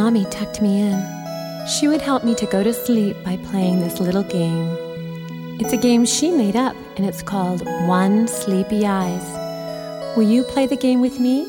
Mommy 0.03 0.25
tucked 0.31 0.61
me 0.61 0.81
in, 0.81 0.99
she 1.65 1.87
would 1.87 2.03
help 2.03 2.25
me 2.25 2.35
to 2.35 2.45
go 2.47 2.65
to 2.65 2.75
sleep 2.75 3.17
by 3.23 3.37
playing 3.37 3.79
this 3.79 4.01
little 4.01 4.25
game. 4.25 4.67
It's 5.61 5.73
a 5.73 5.77
game 5.77 6.05
she 6.05 6.33
made 6.33 6.57
up, 6.57 6.75
and 6.97 7.07
it's 7.07 7.23
called 7.23 7.65
One 7.87 8.27
Sleepy 8.27 8.85
Eyes. 8.85 9.27
Will 10.17 10.29
you 10.29 10.43
play 10.43 10.67
the 10.67 10.83
game 10.87 11.01
with 11.01 11.21
me? 11.21 11.45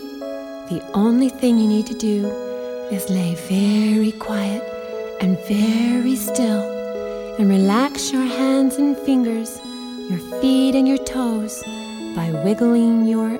The 0.69 0.83
only 0.93 1.29
thing 1.29 1.57
you 1.57 1.67
need 1.67 1.87
to 1.87 1.97
do 1.97 2.27
is 2.91 3.09
lay 3.09 3.33
very 3.49 4.11
quiet 4.11 4.61
and 5.19 5.39
very 5.47 6.15
still 6.15 6.63
and 7.39 7.49
relax 7.49 8.11
your 8.11 8.27
hands 8.39 8.75
and 8.75 8.95
fingers, 8.95 9.59
your 10.11 10.19
feet 10.39 10.75
and 10.75 10.87
your 10.87 11.03
toes 11.15 11.63
by 12.15 12.29
wiggling 12.45 13.07
your 13.07 13.31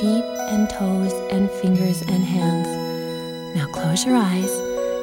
feet 0.00 0.26
and 0.54 0.70
toes 0.70 1.12
and 1.30 1.50
fingers 1.60 2.00
and 2.00 2.24
hands. 2.24 2.75
Now 3.56 3.66
close 3.68 4.04
your 4.04 4.16
eyes 4.16 4.52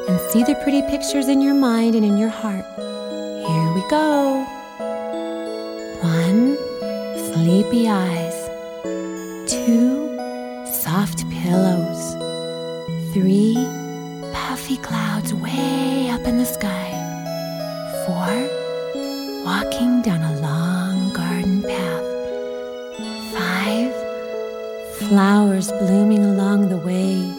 and 0.08 0.20
see 0.30 0.43
the 0.43 0.54
pretty 0.62 0.84
pictures 0.84 1.28
in 1.28 1.41
your 1.41 1.56
mind 1.56 1.95
and 1.95 2.06
in 2.06 2.20
your 2.20 2.30
heart. 2.30 2.64
Here 2.78 3.74
we 3.74 3.82
go. 3.89 4.45
One, 6.04 6.56
sleepy 7.34 7.89
eyes. 7.89 8.38
Two, 9.49 10.16
soft 10.72 11.28
pillows. 11.32 12.14
Three, 13.12 13.56
puffy 14.34 14.78
clouds 14.78 15.34
way 15.34 16.12
up 16.12 16.22
in 16.28 16.38
the 16.38 16.45
sky. 16.45 16.91
Four, 18.06 18.34
walking 19.43 20.04
down 20.04 20.22
a 20.22 20.39
long 20.41 21.12
garden 21.12 21.64
path. 21.64 22.06
Five, 23.34 23.91
flowers 24.99 25.72
blooming 25.72 26.24
along 26.24 26.70
the 26.70 26.78
way 26.78 27.33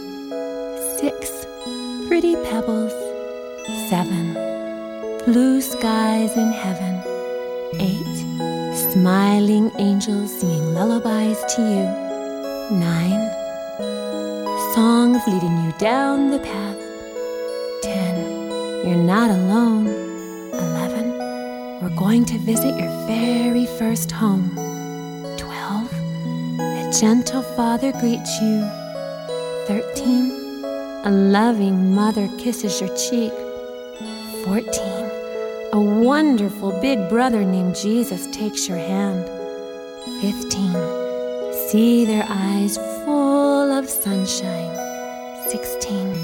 pretty 2.35 2.51
pebbles, 2.51 2.93
seven. 3.89 4.35
Blue 5.25 5.61
skies 5.61 6.37
in 6.37 6.53
heaven, 6.53 7.03
eight. 7.81 8.93
Smiling 8.93 9.71
angels 9.79 10.41
singing 10.41 10.75
lullabies 10.75 11.39
to 11.55 11.63
you, 11.63 12.79
nine. 12.79 13.31
Songs 14.75 15.23
leading 15.27 15.65
you 15.65 15.73
down 15.79 16.31
the 16.31 16.39
path, 16.39 16.79
ten. 17.83 18.17
You're 18.87 18.97
not 18.97 19.31
alone, 19.31 19.87
eleven. 20.53 21.11
We're 21.81 21.97
going 21.97 22.25
to 22.27 22.39
visit 22.39 22.77
your 22.77 23.07
very 23.07 23.67
first 23.79 24.11
home, 24.13 24.51
twelve. 25.37 25.93
A 26.61 26.93
gentle 27.01 27.43
father 27.43 27.93
greets 27.93 28.41
you, 28.41 28.61
thirteen 29.67 30.34
a 31.05 31.11
loving 31.11 31.95
mother 31.95 32.29
kisses 32.39 32.81
your 32.81 32.89
cheek. 32.97 33.33
14. 34.47 34.65
A 35.75 35.79
wonderful 35.79 36.73
big 36.81 37.11
brother 37.11 37.45
named 37.45 37.77
Jesus 37.77 38.27
takes 38.29 38.67
your 38.67 38.79
hand. 38.79 39.27
15. 40.23 40.73
See 41.69 42.07
their 42.07 42.25
eyes 42.27 42.79
full 43.05 43.71
of 43.71 43.87
sunshine. 43.87 44.75
16. 45.51 46.15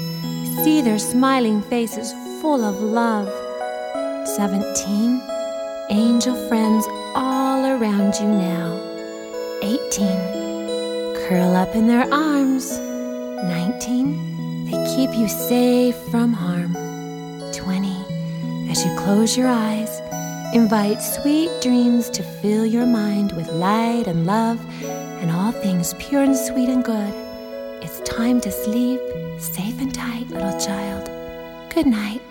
See 0.63 0.81
their 0.81 0.97
smiling 0.97 1.61
faces 1.61 2.11
full 2.41 2.65
of 2.65 2.81
love. 2.81 3.29
17. 4.35 5.21
Angel 5.91 6.35
friends 6.49 6.87
all 7.13 7.65
around 7.67 8.15
you 8.15 8.27
now. 8.27 8.79
18. 9.61 11.27
Curl 11.27 11.55
up 11.55 11.75
in 11.75 11.85
their 11.85 12.11
arms. 12.11 12.79
19 12.79 14.40
they 14.71 14.95
keep 14.95 15.13
you 15.17 15.27
safe 15.27 15.95
from 16.09 16.31
harm. 16.31 16.73
20. 17.53 18.69
As 18.69 18.85
you 18.85 18.95
close 18.97 19.35
your 19.35 19.47
eyes, 19.47 19.99
invite 20.53 21.01
sweet 21.01 21.51
dreams 21.61 22.09
to 22.11 22.23
fill 22.23 22.65
your 22.65 22.85
mind 22.85 23.33
with 23.33 23.49
light 23.49 24.07
and 24.07 24.25
love 24.25 24.59
and 25.21 25.29
all 25.29 25.51
things 25.51 25.93
pure 25.95 26.23
and 26.23 26.37
sweet 26.37 26.69
and 26.69 26.85
good. 26.85 27.13
It's 27.83 27.99
time 28.09 28.39
to 28.41 28.51
sleep, 28.51 29.01
safe 29.39 29.81
and 29.81 29.93
tight, 29.93 30.29
little 30.29 30.57
child. 30.57 31.09
Good 31.73 31.87
night. 31.87 32.21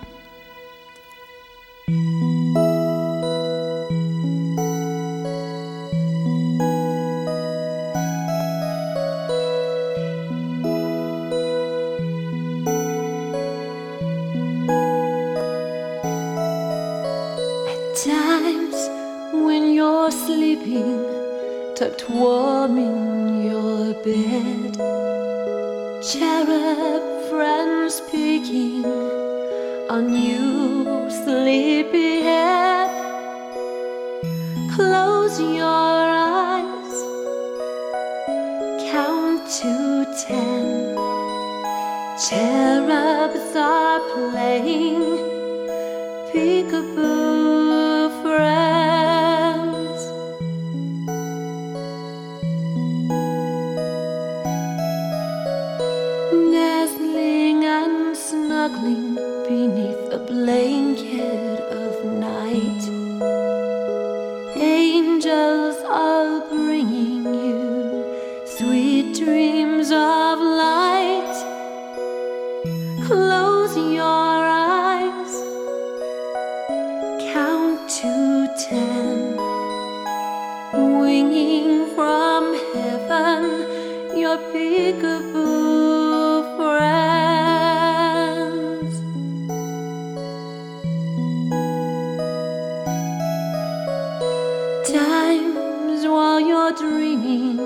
Dreaming 96.77 97.57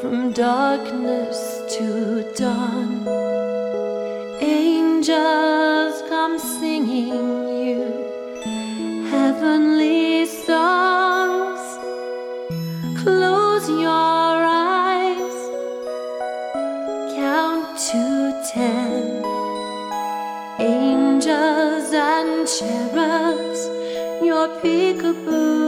from 0.00 0.32
darkness 0.32 1.62
to 1.76 2.22
dawn. 2.36 3.08
Angels 4.40 6.02
come 6.08 6.38
singing 6.38 7.08
you 7.66 9.06
heavenly 9.10 10.26
songs. 10.26 11.60
Close 13.02 13.68
your 13.68 14.36
eyes, 14.46 15.38
count 17.16 17.66
to 17.90 18.04
ten. 18.52 19.24
Angels 20.60 21.92
and 21.92 22.46
cherubs, 22.46 23.62
your 24.22 24.48
peekaboo 24.60 25.63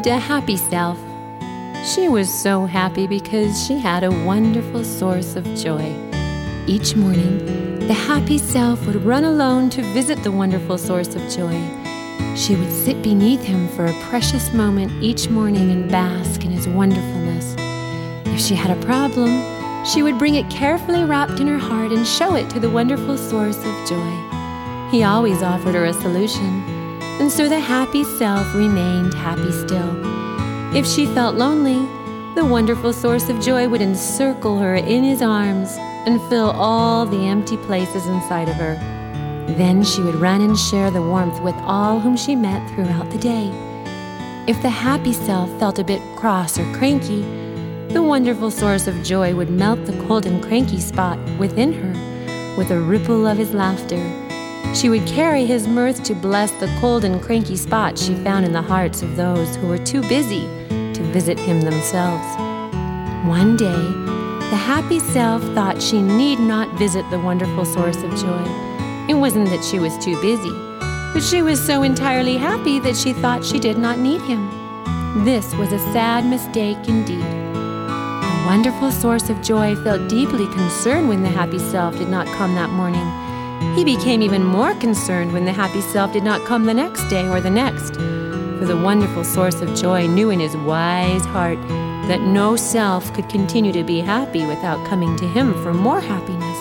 lived 0.00 0.06
a 0.06 0.18
happy 0.18 0.56
self. 0.56 0.98
She 1.84 2.08
was 2.08 2.32
so 2.32 2.64
happy 2.64 3.06
because 3.06 3.66
she 3.66 3.78
had 3.78 4.02
a 4.02 4.10
wonderful 4.24 4.82
source 4.82 5.36
of 5.36 5.44
joy. 5.54 5.94
Each 6.66 6.96
morning, 6.96 7.86
The 7.86 7.92
happy 7.92 8.38
self 8.38 8.86
would 8.86 9.04
run 9.04 9.24
alone 9.24 9.68
to 9.70 9.82
visit 9.92 10.22
the 10.22 10.30
wonderful 10.30 10.78
source 10.78 11.14
of 11.14 11.22
joy. 11.28 11.60
She 12.34 12.56
would 12.56 12.72
sit 12.72 13.02
beneath 13.02 13.42
him 13.42 13.68
for 13.68 13.84
a 13.84 14.00
precious 14.04 14.54
moment 14.54 14.90
each 15.02 15.28
morning 15.28 15.70
and 15.70 15.90
bask 15.90 16.46
in 16.46 16.50
his 16.50 16.66
wonderfulness. 16.66 17.54
If 18.34 18.40
she 18.40 18.54
had 18.54 18.70
a 18.70 18.80
problem, 18.86 19.30
she 19.84 20.02
would 20.02 20.18
bring 20.18 20.36
it 20.36 20.48
carefully 20.48 21.04
wrapped 21.04 21.40
in 21.40 21.46
her 21.46 21.58
heart 21.58 21.92
and 21.92 22.06
show 22.06 22.36
it 22.36 22.48
to 22.50 22.60
the 22.60 22.70
wonderful 22.70 23.18
source 23.18 23.58
of 23.58 23.88
joy. 23.88 24.12
He 24.90 25.02
always 25.02 25.42
offered 25.42 25.74
her 25.74 25.84
a 25.84 25.92
solution, 25.92 26.69
and 27.20 27.30
so 27.30 27.50
the 27.50 27.60
happy 27.60 28.02
self 28.02 28.54
remained 28.54 29.12
happy 29.12 29.52
still. 29.52 29.94
If 30.74 30.86
she 30.86 31.04
felt 31.04 31.36
lonely, 31.36 31.86
the 32.34 32.44
wonderful 32.44 32.94
source 32.94 33.28
of 33.28 33.42
joy 33.42 33.68
would 33.68 33.82
encircle 33.82 34.58
her 34.58 34.76
in 34.76 35.04
his 35.04 35.20
arms 35.20 35.76
and 36.06 36.18
fill 36.30 36.50
all 36.52 37.04
the 37.04 37.26
empty 37.26 37.58
places 37.58 38.06
inside 38.06 38.48
of 38.48 38.54
her. 38.56 38.74
Then 39.58 39.84
she 39.84 40.00
would 40.00 40.14
run 40.14 40.40
and 40.40 40.58
share 40.58 40.90
the 40.90 41.02
warmth 41.02 41.42
with 41.42 41.56
all 41.56 42.00
whom 42.00 42.16
she 42.16 42.34
met 42.34 42.66
throughout 42.70 43.10
the 43.10 43.18
day. 43.18 43.50
If 44.46 44.62
the 44.62 44.70
happy 44.70 45.12
self 45.12 45.50
felt 45.58 45.78
a 45.78 45.84
bit 45.84 46.00
cross 46.16 46.58
or 46.58 46.72
cranky, 46.72 47.20
the 47.92 48.02
wonderful 48.02 48.50
source 48.50 48.86
of 48.86 49.02
joy 49.02 49.34
would 49.34 49.50
melt 49.50 49.84
the 49.84 50.06
cold 50.06 50.24
and 50.24 50.42
cranky 50.42 50.80
spot 50.80 51.18
within 51.38 51.72
her 51.74 52.56
with 52.56 52.70
a 52.70 52.80
ripple 52.80 53.26
of 53.26 53.36
his 53.36 53.52
laughter. 53.52 54.29
She 54.74 54.88
would 54.88 55.04
carry 55.06 55.46
his 55.46 55.66
mirth 55.66 56.04
to 56.04 56.14
bless 56.14 56.52
the 56.52 56.72
cold 56.80 57.04
and 57.04 57.20
cranky 57.20 57.56
spot 57.56 57.98
she 57.98 58.14
found 58.14 58.44
in 58.44 58.52
the 58.52 58.62
hearts 58.62 59.02
of 59.02 59.16
those 59.16 59.56
who 59.56 59.66
were 59.66 59.78
too 59.78 60.00
busy 60.02 60.42
to 60.68 61.02
visit 61.12 61.38
him 61.38 61.60
themselves. 61.60 62.24
One 63.26 63.56
day, 63.56 63.82
the 64.50 64.56
happy 64.56 65.00
self 65.00 65.42
thought 65.54 65.82
she 65.82 66.00
need 66.00 66.38
not 66.38 66.78
visit 66.78 67.04
the 67.10 67.18
wonderful 67.18 67.64
source 67.64 67.96
of 67.96 68.10
joy. 68.16 68.44
It 69.08 69.14
wasn't 69.14 69.48
that 69.48 69.64
she 69.64 69.80
was 69.80 69.98
too 69.98 70.20
busy, 70.22 70.52
but 71.12 71.22
she 71.22 71.42
was 71.42 71.60
so 71.60 71.82
entirely 71.82 72.36
happy 72.36 72.78
that 72.78 72.96
she 72.96 73.12
thought 73.12 73.44
she 73.44 73.58
did 73.58 73.76
not 73.76 73.98
need 73.98 74.20
him. 74.22 74.48
This 75.24 75.52
was 75.56 75.72
a 75.72 75.80
sad 75.92 76.24
mistake 76.24 76.88
indeed. 76.88 77.18
The 77.18 78.42
wonderful 78.46 78.92
source 78.92 79.28
of 79.30 79.42
joy 79.42 79.74
felt 79.82 80.08
deeply 80.08 80.46
concerned 80.46 81.08
when 81.08 81.24
the 81.24 81.28
happy 81.28 81.58
self 81.58 81.98
did 81.98 82.08
not 82.08 82.28
come 82.28 82.54
that 82.54 82.70
morning. 82.70 83.19
He 83.74 83.84
became 83.84 84.20
even 84.20 84.44
more 84.44 84.74
concerned 84.74 85.32
when 85.32 85.44
the 85.44 85.52
happy 85.52 85.80
self 85.80 86.12
did 86.12 86.24
not 86.24 86.44
come 86.44 86.66
the 86.66 86.74
next 86.74 87.08
day 87.08 87.28
or 87.28 87.40
the 87.40 87.50
next. 87.50 87.94
For 87.94 88.66
the 88.66 88.76
wonderful 88.76 89.24
source 89.24 89.60
of 89.60 89.74
joy 89.74 90.06
knew 90.06 90.30
in 90.30 90.40
his 90.40 90.56
wise 90.56 91.24
heart 91.26 91.58
that 92.08 92.20
no 92.20 92.56
self 92.56 93.12
could 93.14 93.28
continue 93.28 93.72
to 93.72 93.84
be 93.84 94.00
happy 94.00 94.44
without 94.44 94.84
coming 94.86 95.16
to 95.18 95.28
him 95.28 95.54
for 95.62 95.72
more 95.72 96.00
happiness. 96.00 96.58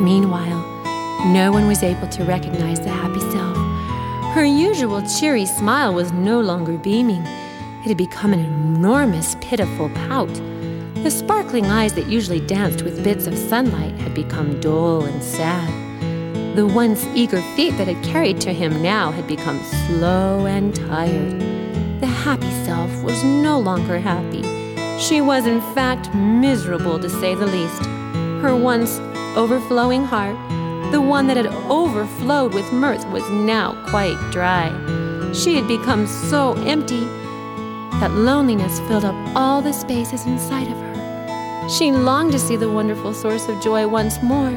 Meanwhile, 0.00 0.60
no 1.32 1.52
one 1.52 1.68
was 1.68 1.82
able 1.82 2.08
to 2.08 2.24
recognize 2.24 2.80
the 2.80 2.88
happy 2.88 3.20
self. 3.30 3.56
Her 4.34 4.44
usual 4.44 5.02
cheery 5.02 5.46
smile 5.46 5.94
was 5.94 6.12
no 6.12 6.40
longer 6.40 6.76
beaming. 6.76 7.22
It 7.22 7.88
had 7.88 7.96
become 7.96 8.32
an 8.32 8.40
enormous, 8.40 9.36
pitiful 9.40 9.90
pout. 9.90 10.34
The 11.02 11.10
sparkling 11.10 11.66
eyes 11.66 11.94
that 11.94 12.08
usually 12.08 12.40
danced 12.40 12.82
with 12.82 13.04
bits 13.04 13.26
of 13.26 13.38
sunlight 13.38 13.94
had 14.00 14.14
become 14.14 14.60
dull 14.60 15.04
and 15.04 15.22
sad. 15.22 15.89
The 16.56 16.66
once 16.66 17.06
eager 17.14 17.40
feet 17.54 17.78
that 17.78 17.86
had 17.86 18.02
carried 18.02 18.40
to 18.40 18.52
him 18.52 18.82
now 18.82 19.12
had 19.12 19.28
become 19.28 19.62
slow 19.86 20.46
and 20.46 20.74
tired. 20.74 21.38
The 22.00 22.08
happy 22.08 22.50
self 22.64 22.90
was 23.04 23.22
no 23.22 23.60
longer 23.60 24.00
happy. 24.00 24.42
She 24.98 25.20
was, 25.20 25.46
in 25.46 25.60
fact, 25.74 26.12
miserable 26.12 26.98
to 26.98 27.08
say 27.08 27.36
the 27.36 27.46
least. 27.46 27.84
Her 28.42 28.56
once 28.56 28.98
overflowing 29.36 30.04
heart, 30.04 30.36
the 30.90 31.00
one 31.00 31.28
that 31.28 31.36
had 31.36 31.46
overflowed 31.70 32.52
with 32.52 32.72
mirth, 32.72 33.06
was 33.10 33.22
now 33.30 33.80
quite 33.88 34.18
dry. 34.32 34.70
She 35.32 35.54
had 35.54 35.68
become 35.68 36.08
so 36.08 36.54
empty 36.66 37.04
that 38.00 38.10
loneliness 38.10 38.80
filled 38.80 39.04
up 39.04 39.14
all 39.36 39.62
the 39.62 39.72
spaces 39.72 40.26
inside 40.26 40.66
of 40.66 40.76
her. 40.76 41.68
She 41.68 41.92
longed 41.92 42.32
to 42.32 42.40
see 42.40 42.56
the 42.56 42.72
wonderful 42.72 43.14
source 43.14 43.46
of 43.46 43.62
joy 43.62 43.86
once 43.86 44.20
more, 44.20 44.50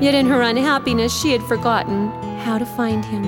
yet 0.00 0.14
in 0.14 0.26
her 0.26 0.42
unhappiness 0.42 1.18
she 1.20 1.32
had 1.32 1.42
forgotten 1.42 2.08
how 2.40 2.58
to 2.58 2.66
find 2.66 3.04
him. 3.04 3.24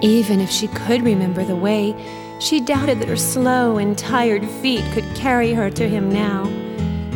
Even 0.00 0.40
if 0.40 0.50
she 0.50 0.68
could 0.68 1.02
remember 1.02 1.44
the 1.44 1.56
way, 1.56 1.94
she 2.40 2.60
doubted 2.60 3.00
that 3.00 3.08
her 3.08 3.16
slow 3.16 3.78
and 3.78 3.98
tired 3.98 4.44
feet 4.44 4.84
could 4.92 5.04
carry 5.14 5.52
her 5.52 5.70
to 5.70 5.88
him 5.88 6.10
now. 6.10 6.44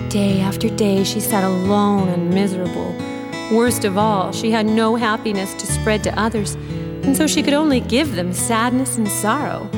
Day 0.08 0.40
after 0.40 0.68
day 0.68 1.04
she 1.04 1.20
sat 1.20 1.44
alone 1.44 2.08
and 2.08 2.30
miserable. 2.30 2.94
Worst 3.52 3.84
of 3.84 3.96
all, 3.98 4.32
she 4.32 4.50
had 4.50 4.66
no 4.66 4.96
happiness 4.96 5.54
to 5.54 5.66
spread 5.66 6.02
to 6.04 6.18
others, 6.18 6.54
and 7.04 7.16
so 7.16 7.26
she 7.26 7.42
could 7.42 7.54
only 7.54 7.80
give 7.80 8.14
them 8.14 8.32
sadness 8.32 8.96
and 8.96 9.08
sorrow. 9.08 9.68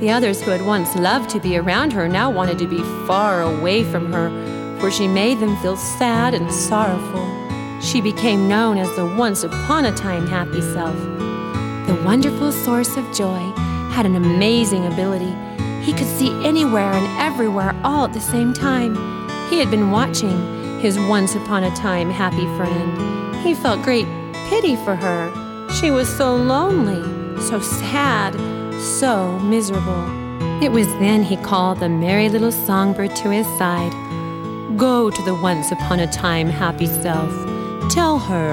The 0.00 0.10
others 0.10 0.40
who 0.40 0.50
had 0.50 0.64
once 0.64 0.96
loved 0.96 1.30
to 1.30 1.40
be 1.40 1.56
around 1.56 1.92
her 1.92 2.08
now 2.08 2.30
wanted 2.30 2.58
to 2.58 2.66
be 2.66 2.82
far 3.06 3.42
away 3.42 3.84
from 3.84 4.12
her 4.12 4.30
for 4.80 4.90
she 4.90 5.06
made 5.06 5.38
them 5.40 5.54
feel 5.58 5.76
sad 5.76 6.32
and 6.32 6.50
sorrowful. 6.50 7.49
She 7.80 8.02
became 8.02 8.46
known 8.46 8.76
as 8.76 8.94
the 8.94 9.06
once 9.06 9.42
upon 9.42 9.86
a 9.86 9.94
time 9.94 10.26
happy 10.26 10.60
self. 10.60 10.96
The 11.86 12.00
wonderful 12.04 12.52
source 12.52 12.96
of 12.96 13.10
joy 13.14 13.52
had 13.90 14.04
an 14.04 14.16
amazing 14.16 14.86
ability. 14.86 15.34
He 15.82 15.94
could 15.94 16.06
see 16.06 16.30
anywhere 16.44 16.92
and 16.92 17.06
everywhere 17.18 17.74
all 17.82 18.04
at 18.04 18.12
the 18.12 18.20
same 18.20 18.52
time. 18.52 18.94
He 19.48 19.58
had 19.58 19.70
been 19.70 19.90
watching 19.90 20.78
his 20.80 20.98
once 20.98 21.34
upon 21.34 21.64
a 21.64 21.74
time 21.74 22.10
happy 22.10 22.46
friend. 22.56 23.36
He 23.36 23.54
felt 23.54 23.82
great 23.82 24.06
pity 24.48 24.76
for 24.76 24.94
her. 24.94 25.32
She 25.72 25.90
was 25.90 26.08
so 26.14 26.36
lonely, 26.36 27.02
so 27.40 27.60
sad, 27.60 28.34
so 28.80 29.38
miserable. 29.38 30.04
It 30.62 30.70
was 30.70 30.86
then 30.98 31.22
he 31.22 31.38
called 31.38 31.80
the 31.80 31.88
merry 31.88 32.28
little 32.28 32.52
songbird 32.52 33.16
to 33.16 33.30
his 33.30 33.46
side. 33.56 33.92
Go 34.76 35.10
to 35.10 35.22
the 35.22 35.34
once 35.34 35.72
upon 35.72 36.00
a 36.00 36.12
time 36.12 36.50
happy 36.50 36.86
self. 36.86 37.49
Tell 37.90 38.20
her, 38.20 38.52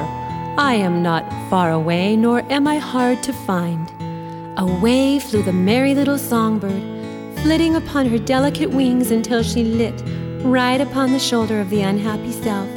I 0.58 0.74
am 0.74 1.04
not 1.04 1.24
far 1.48 1.72
away, 1.72 2.16
nor 2.16 2.42
am 2.52 2.68
I 2.68 2.78
hard 2.78 3.22
to 3.22 3.32
find. 3.32 3.88
Away 4.58 5.20
flew 5.20 5.44
the 5.44 5.54
merry 5.54 5.94
little 5.94 6.18
songbird, 6.18 6.82
flitting 7.44 7.76
upon 7.76 8.08
her 8.08 8.18
delicate 8.18 8.72
wings 8.72 9.12
until 9.12 9.44
she 9.44 9.64
lit 9.64 10.02
right 10.44 10.82
upon 10.82 11.12
the 11.12 11.20
shoulder 11.20 11.62
of 11.62 11.70
the 11.70 11.84
unhappy 11.84 12.32
self. 12.32 12.68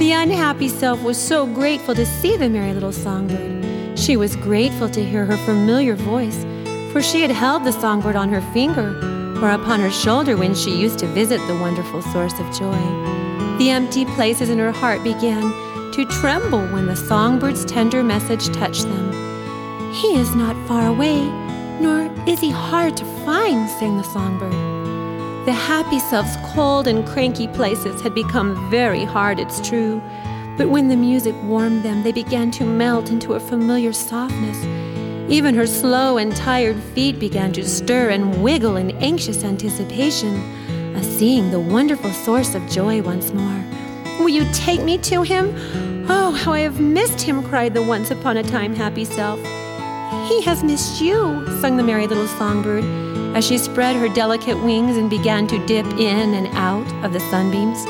The 0.00 0.10
unhappy 0.10 0.66
self 0.66 1.00
was 1.04 1.16
so 1.16 1.46
grateful 1.46 1.94
to 1.94 2.04
see 2.04 2.36
the 2.36 2.48
merry 2.48 2.74
little 2.74 2.90
songbird. 2.90 3.96
She 3.96 4.16
was 4.16 4.34
grateful 4.34 4.88
to 4.88 5.04
hear 5.04 5.24
her 5.24 5.36
familiar 5.36 5.94
voice, 5.94 6.44
for 6.90 7.00
she 7.00 7.22
had 7.22 7.30
held 7.30 7.62
the 7.62 7.70
songbird 7.70 8.16
on 8.16 8.28
her 8.30 8.42
finger 8.52 8.98
or 9.40 9.50
upon 9.50 9.78
her 9.78 9.92
shoulder 9.92 10.36
when 10.36 10.52
she 10.52 10.76
used 10.76 10.98
to 10.98 11.06
visit 11.06 11.38
the 11.46 11.60
wonderful 11.60 12.02
source 12.02 12.36
of 12.40 12.58
joy. 12.58 12.76
The 13.58 13.70
empty 13.70 14.04
places 14.04 14.50
in 14.50 14.58
her 14.58 14.72
heart 14.72 15.04
began 15.04 15.65
to 15.96 16.04
tremble 16.20 16.64
when 16.68 16.86
the 16.86 16.94
songbird's 16.94 17.64
tender 17.64 18.04
message 18.04 18.54
touched 18.54 18.84
them. 18.84 19.92
He 19.94 20.16
is 20.16 20.34
not 20.34 20.54
far 20.68 20.86
away, 20.86 21.24
nor 21.80 22.12
is 22.28 22.38
he 22.38 22.50
hard 22.50 22.96
to 22.98 23.04
find, 23.24 23.68
sang 23.68 23.96
the 23.96 24.04
songbird. 24.04 24.52
The 25.46 25.52
happy 25.52 25.98
self's 25.98 26.36
cold 26.54 26.86
and 26.86 27.06
cranky 27.08 27.48
places 27.48 28.00
had 28.02 28.14
become 28.14 28.70
very 28.70 29.04
hard, 29.04 29.40
it's 29.40 29.66
true, 29.66 30.02
but 30.58 30.68
when 30.68 30.88
the 30.88 30.96
music 30.96 31.34
warmed 31.42 31.82
them, 31.82 32.02
they 32.02 32.12
began 32.12 32.50
to 32.52 32.64
melt 32.64 33.10
into 33.10 33.34
a 33.34 33.40
familiar 33.40 33.92
softness 33.92 34.64
even 35.28 35.56
her 35.56 35.66
slow 35.66 36.18
and 36.18 36.36
tired 36.36 36.80
feet 36.94 37.18
began 37.18 37.52
to 37.52 37.68
stir 37.68 38.10
and 38.10 38.44
wiggle 38.44 38.76
in 38.76 38.92
anxious 38.98 39.42
anticipation 39.42 40.36
of 40.94 41.04
seeing 41.04 41.50
the 41.50 41.58
wonderful 41.58 42.12
source 42.12 42.54
of 42.54 42.64
joy 42.70 43.02
once 43.02 43.32
more. 43.32 43.75
Will 44.18 44.30
you 44.30 44.46
take 44.52 44.82
me 44.82 44.98
to 44.98 45.22
him? 45.22 45.54
Oh, 46.08 46.32
how 46.32 46.52
I 46.52 46.60
have 46.60 46.80
missed 46.80 47.20
him, 47.20 47.42
cried 47.42 47.74
the 47.74 47.82
once 47.82 48.10
upon 48.10 48.36
a 48.36 48.42
time 48.42 48.74
happy 48.74 49.04
self. 49.04 49.38
He 50.28 50.40
has 50.42 50.64
missed 50.64 51.00
you, 51.00 51.44
sung 51.60 51.76
the 51.76 51.82
merry 51.82 52.06
little 52.06 52.26
songbird 52.26 52.84
as 53.36 53.46
she 53.46 53.58
spread 53.58 53.94
her 53.96 54.08
delicate 54.08 54.56
wings 54.64 54.96
and 54.96 55.10
began 55.10 55.46
to 55.46 55.66
dip 55.66 55.84
in 55.98 56.32
and 56.32 56.46
out 56.56 56.86
of 57.04 57.12
the 57.12 57.20
sunbeams. 57.20 57.84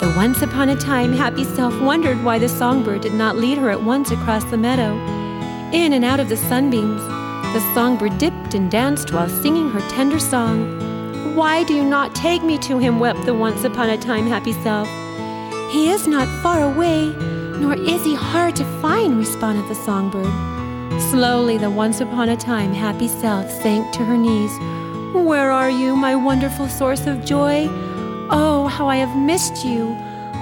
The 0.00 0.12
once 0.14 0.42
upon 0.42 0.68
a 0.68 0.76
time 0.76 1.14
happy 1.14 1.44
self 1.44 1.80
wondered 1.80 2.22
why 2.22 2.38
the 2.38 2.48
songbird 2.48 3.00
did 3.00 3.14
not 3.14 3.36
lead 3.36 3.56
her 3.56 3.70
at 3.70 3.82
once 3.82 4.10
across 4.10 4.44
the 4.44 4.58
meadow. 4.58 4.92
In 5.72 5.94
and 5.94 6.04
out 6.04 6.20
of 6.20 6.28
the 6.28 6.36
sunbeams, 6.36 7.00
the 7.54 7.72
songbird 7.72 8.18
dipped 8.18 8.52
and 8.52 8.70
danced 8.70 9.12
while 9.12 9.28
singing 9.28 9.70
her 9.70 9.80
tender 9.88 10.18
song. 10.18 11.34
Why 11.34 11.64
do 11.64 11.72
you 11.72 11.84
not 11.84 12.14
take 12.14 12.42
me 12.42 12.58
to 12.58 12.78
him? 12.78 13.00
wept 13.00 13.24
the 13.24 13.32
once 13.32 13.64
upon 13.64 13.88
a 13.88 13.96
time 13.96 14.26
happy 14.26 14.52
self. 14.52 14.88
He 15.74 15.90
is 15.90 16.06
not 16.06 16.28
far 16.40 16.62
away, 16.62 17.08
nor 17.58 17.74
is 17.74 18.04
he 18.04 18.14
hard 18.14 18.54
to 18.54 18.64
find, 18.80 19.18
responded 19.18 19.68
the 19.68 19.74
songbird. 19.74 20.32
Slowly, 21.10 21.58
the 21.58 21.68
once 21.68 22.00
upon 22.00 22.28
a 22.28 22.36
time 22.36 22.72
happy 22.72 23.08
self 23.08 23.50
sank 23.50 23.92
to 23.94 24.04
her 24.04 24.16
knees. 24.16 24.52
Where 25.12 25.50
are 25.50 25.68
you, 25.68 25.96
my 25.96 26.14
wonderful 26.14 26.68
source 26.68 27.08
of 27.08 27.24
joy? 27.24 27.66
Oh, 28.30 28.68
how 28.68 28.86
I 28.86 28.98
have 28.98 29.16
missed 29.16 29.64
you! 29.64 29.96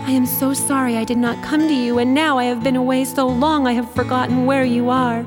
I 0.07 0.11
am 0.11 0.27
so 0.27 0.53
sorry 0.53 0.99
I 0.99 1.05
did 1.05 1.17
not 1.17 1.43
come 1.43 1.67
to 1.67 1.75
you, 1.75 1.99
and 1.99 2.13
now 2.13 2.37
I 2.37 2.45
have 2.45 2.63
been 2.63 2.77
away 2.77 3.07
so 3.07 3.27
long 3.27 3.67
I 3.67 3.73
have 3.73 3.91
forgotten 3.95 4.45
where 4.45 4.67
you 4.67 4.91
are. 4.91 5.21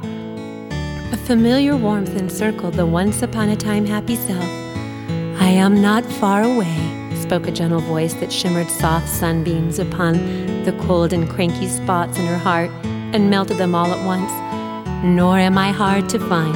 A 1.14 1.18
familiar 1.18 1.76
warmth 1.76 2.16
encircled 2.16 2.76
the 2.76 2.86
once 2.86 3.24
upon 3.24 3.50
a 3.50 3.56
time 3.56 3.88
happy 3.88 4.18
self. 4.18 4.52
I 5.42 5.50
am 5.50 5.82
not 5.82 6.06
far 6.06 6.44
away, 6.44 6.95
spoke 7.26 7.48
a 7.48 7.52
gentle 7.52 7.80
voice 7.80 8.14
that 8.14 8.32
shimmered 8.32 8.70
soft 8.70 9.10
sunbeams 9.10 9.80
upon 9.80 10.14
the 10.64 10.78
cold 10.84 11.12
and 11.12 11.28
cranky 11.28 11.68
spots 11.68 12.20
in 12.20 12.26
her 12.28 12.38
heart 12.38 12.70
and 12.86 13.32
melted 13.32 13.58
them 13.58 13.74
all 13.74 13.92
at 13.92 14.06
once. 14.06 14.32
Nor 15.04 15.40
am 15.40 15.58
I 15.58 15.72
hard 15.72 16.08
to 16.10 16.20
find. 16.20 16.56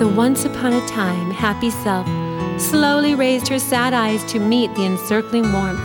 The 0.00 0.06
once 0.06 0.44
upon 0.44 0.74
a 0.74 0.86
time 0.86 1.32
happy 1.32 1.70
self 1.70 2.06
slowly 2.60 3.16
raised 3.16 3.48
her 3.48 3.58
sad 3.58 3.92
eyes 3.92 4.24
to 4.26 4.38
meet 4.38 4.72
the 4.76 4.86
encircling 4.86 5.52
warmth. 5.52 5.82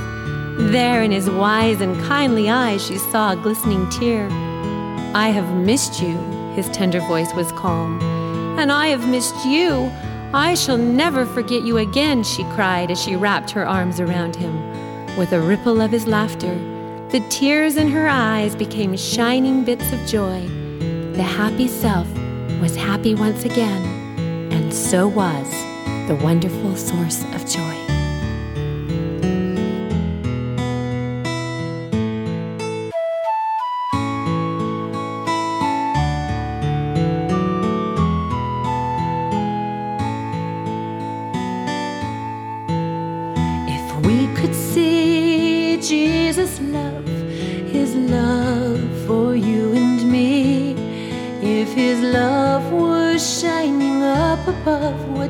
There 0.71 1.01
in 1.01 1.11
his 1.11 1.27
wise 1.27 1.81
and 1.81 1.99
kindly 2.03 2.47
eyes 2.47 2.85
she 2.85 2.99
saw 2.99 3.31
a 3.31 3.37
glistening 3.37 3.89
tear. 3.89 4.27
I 5.15 5.29
have 5.29 5.51
missed 5.55 5.99
you, 5.99 6.15
his 6.53 6.69
tender 6.69 6.99
voice 7.01 7.33
was 7.33 7.51
calm. 7.53 7.99
And 8.59 8.71
I 8.71 8.87
have 8.87 9.09
missed 9.09 9.43
you. 9.47 9.91
I 10.33 10.53
shall 10.53 10.77
never 10.77 11.25
forget 11.25 11.63
you 11.63 11.79
again, 11.79 12.23
she 12.23 12.43
cried 12.53 12.91
as 12.91 13.01
she 13.01 13.15
wrapped 13.15 13.49
her 13.51 13.67
arms 13.67 13.99
around 13.99 14.35
him. 14.35 14.55
With 15.17 15.33
a 15.33 15.41
ripple 15.41 15.81
of 15.81 15.89
his 15.89 16.05
laughter, 16.05 16.53
the 17.09 17.25
tears 17.29 17.77
in 17.77 17.89
her 17.89 18.07
eyes 18.07 18.55
became 18.55 18.95
shining 18.95 19.63
bits 19.63 19.91
of 19.91 20.05
joy. 20.05 20.47
The 21.13 21.23
happy 21.23 21.67
self 21.67 22.07
was 22.61 22.75
happy 22.75 23.15
once 23.15 23.43
again, 23.43 23.81
and 24.53 24.71
so 24.71 25.07
was 25.07 25.49
the 26.07 26.19
wonderful 26.21 26.75
source 26.75 27.23
of 27.33 27.47
joy. 27.47 27.78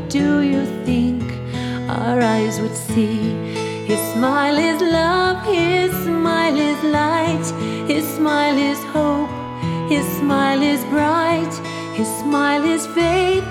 Do 0.10 0.42
you 0.42 0.66
think 0.86 1.22
our 1.88 2.20
eyes 2.20 2.60
would 2.60 2.76
see? 2.76 3.20
His 3.86 4.00
smile 4.14 4.58
is 4.58 4.82
love, 4.82 5.46
his 5.46 5.92
smile 6.04 6.58
is 6.58 6.84
light, 6.84 7.46
his 7.88 8.06
smile 8.16 8.58
is 8.58 8.84
hope, 8.86 9.30
his 9.88 10.06
smile 10.18 10.62
is 10.62 10.84
bright, 10.86 11.54
his 11.94 12.08
smile 12.22 12.64
is 12.64 12.88
faith, 12.88 13.46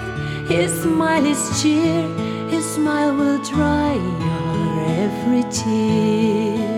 his 0.49 0.83
smile 0.83 1.25
is 1.25 1.63
cheer, 1.63 2.03
his 2.49 2.65
smile 2.75 3.15
will 3.15 3.39
dry 3.45 3.95
your 3.95 4.85
every 5.05 5.45
tear. 5.51 6.78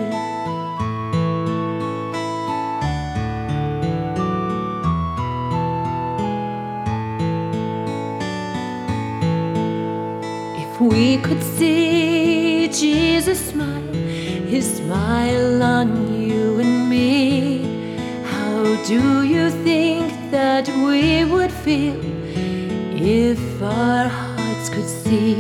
We 10.81 11.19
could 11.19 11.43
see 11.43 12.67
Jesus 12.69 13.51
smile, 13.51 13.93
his 13.93 14.79
smile 14.79 15.63
on 15.63 16.19
you 16.19 16.59
and 16.59 16.89
me, 16.89 17.95
how 18.25 18.83
do 18.87 19.23
you 19.23 19.51
think 19.51 20.11
that 20.31 20.67
we 20.69 21.25
would 21.25 21.53
feel 21.53 22.01
if 22.95 23.63
our 23.63 24.09
hearts 24.09 24.71
could 24.71 24.89
see? 24.89 25.35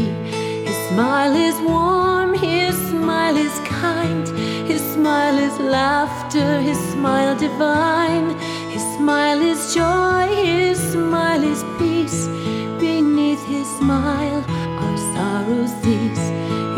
His 0.66 0.76
smile 0.91 1.34
is 1.34 1.59
warm, 1.62 2.34
his 2.34 2.76
smile 2.91 3.36
is 3.36 3.59
kind, 3.61 4.28
his 4.68 4.82
smile 4.93 5.38
is 5.38 5.59
laughter, 5.59 6.61
his 6.61 6.78
smile 6.93 7.34
divine, 7.38 8.38
his 8.68 8.82
smile 8.97 9.41
is 9.41 9.74
joy, 9.74 10.26
his 10.34 10.78
smile 10.93 11.43
is 11.43 11.64
peace. 11.78 12.28
Beneath 12.78 13.43
his 13.47 13.66
smile, 13.78 14.45
sorrow 15.20 15.66
cease. 15.82 16.26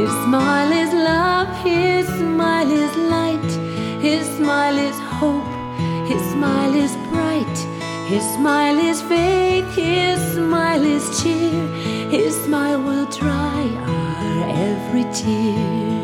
His 0.01 0.12
smile 0.24 0.72
is 0.82 0.93
love, 1.11 1.49
his 1.68 2.07
smile 2.20 2.70
is 2.84 2.93
light, 3.14 3.51
his 4.07 4.24
smile 4.36 4.78
is 4.88 4.99
hope, 5.18 5.53
his 6.11 6.22
smile 6.32 6.74
is 6.84 6.93
bright, 7.12 7.59
his 8.12 8.24
smile 8.36 8.78
is 8.90 9.01
faith, 9.12 9.68
his 9.76 10.18
smile 10.34 10.84
is 10.97 11.05
cheer, 11.22 11.66
his 12.16 12.32
smile 12.45 12.80
will 12.82 13.07
dry 13.20 13.64
our 13.93 14.45
every 14.70 15.05
tear. 15.20 16.01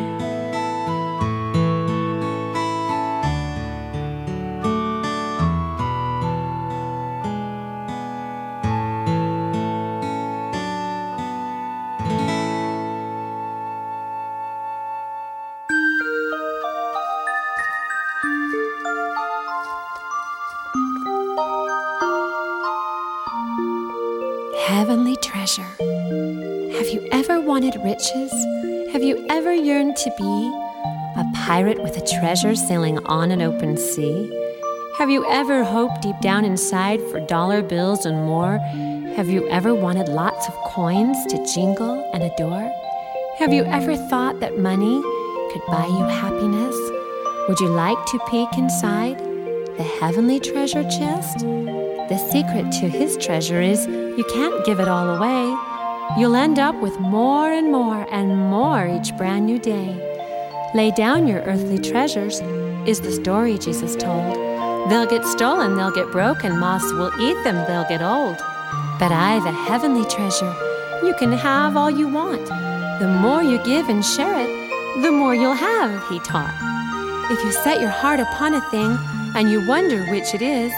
Riches? 27.84 28.32
Have 28.92 29.02
you 29.02 29.26
ever 29.28 29.52
yearned 29.52 29.96
to 29.96 30.10
be 30.16 30.52
a 31.16 31.24
pirate 31.34 31.82
with 31.82 31.96
a 31.96 32.18
treasure 32.20 32.54
sailing 32.54 32.98
on 33.06 33.30
an 33.30 33.42
open 33.42 33.76
sea? 33.76 34.32
Have 34.98 35.10
you 35.10 35.24
ever 35.28 35.64
hoped 35.64 36.02
deep 36.02 36.18
down 36.20 36.44
inside 36.44 37.00
for 37.10 37.20
dollar 37.20 37.62
bills 37.62 38.06
and 38.06 38.24
more? 38.24 38.58
Have 39.16 39.28
you 39.28 39.48
ever 39.48 39.74
wanted 39.74 40.08
lots 40.08 40.48
of 40.48 40.54
coins 40.66 41.16
to 41.26 41.44
jingle 41.52 42.08
and 42.12 42.22
adore? 42.22 42.72
Have 43.38 43.52
you 43.52 43.64
ever 43.64 43.96
thought 43.96 44.40
that 44.40 44.58
money 44.58 45.02
could 45.52 45.62
buy 45.66 45.86
you 45.86 46.04
happiness? 46.04 46.76
Would 47.48 47.60
you 47.60 47.68
like 47.68 48.04
to 48.06 48.18
peek 48.30 48.48
inside 48.56 49.18
the 49.76 49.82
heavenly 50.00 50.40
treasure 50.40 50.84
chest? 50.84 51.40
The 51.40 52.18
secret 52.30 52.72
to 52.80 52.88
his 52.88 53.16
treasure 53.16 53.60
is 53.60 53.86
you 53.86 54.24
can't 54.32 54.64
give 54.64 54.80
it 54.80 54.88
all 54.88 55.16
away. 55.16 55.57
You'll 56.18 56.34
end 56.34 56.58
up 56.58 56.74
with 56.80 56.98
more 56.98 57.52
and 57.52 57.70
more 57.70 58.04
and 58.10 58.36
more 58.36 58.88
each 58.88 59.16
brand 59.16 59.46
new 59.46 59.60
day. 59.60 59.94
Lay 60.74 60.90
down 60.90 61.28
your 61.28 61.42
earthly 61.42 61.78
treasures, 61.78 62.40
is 62.88 63.00
the 63.00 63.12
story 63.12 63.56
Jesus 63.56 63.94
told. 63.94 64.34
They'll 64.90 65.06
get 65.06 65.24
stolen, 65.24 65.76
they'll 65.76 65.92
get 65.92 66.10
broken, 66.10 66.58
moths 66.58 66.92
will 66.92 67.12
eat 67.20 67.40
them, 67.44 67.64
they'll 67.68 67.88
get 67.88 68.02
old. 68.02 68.36
But 68.98 69.12
I, 69.12 69.38
the 69.44 69.52
heavenly 69.52 70.04
treasure, 70.06 70.52
you 71.04 71.14
can 71.20 71.30
have 71.30 71.76
all 71.76 71.88
you 71.88 72.08
want. 72.08 72.46
The 72.98 73.06
more 73.22 73.44
you 73.44 73.62
give 73.62 73.88
and 73.88 74.04
share 74.04 74.40
it, 74.40 75.02
the 75.02 75.12
more 75.12 75.36
you'll 75.36 75.52
have, 75.52 76.08
he 76.08 76.18
taught. 76.18 76.52
If 77.30 77.44
you 77.44 77.52
set 77.52 77.80
your 77.80 77.90
heart 77.90 78.18
upon 78.18 78.54
a 78.54 78.70
thing 78.72 78.98
and 79.36 79.48
you 79.48 79.64
wonder 79.68 80.04
which 80.06 80.34
it 80.34 80.42
is, 80.42 80.72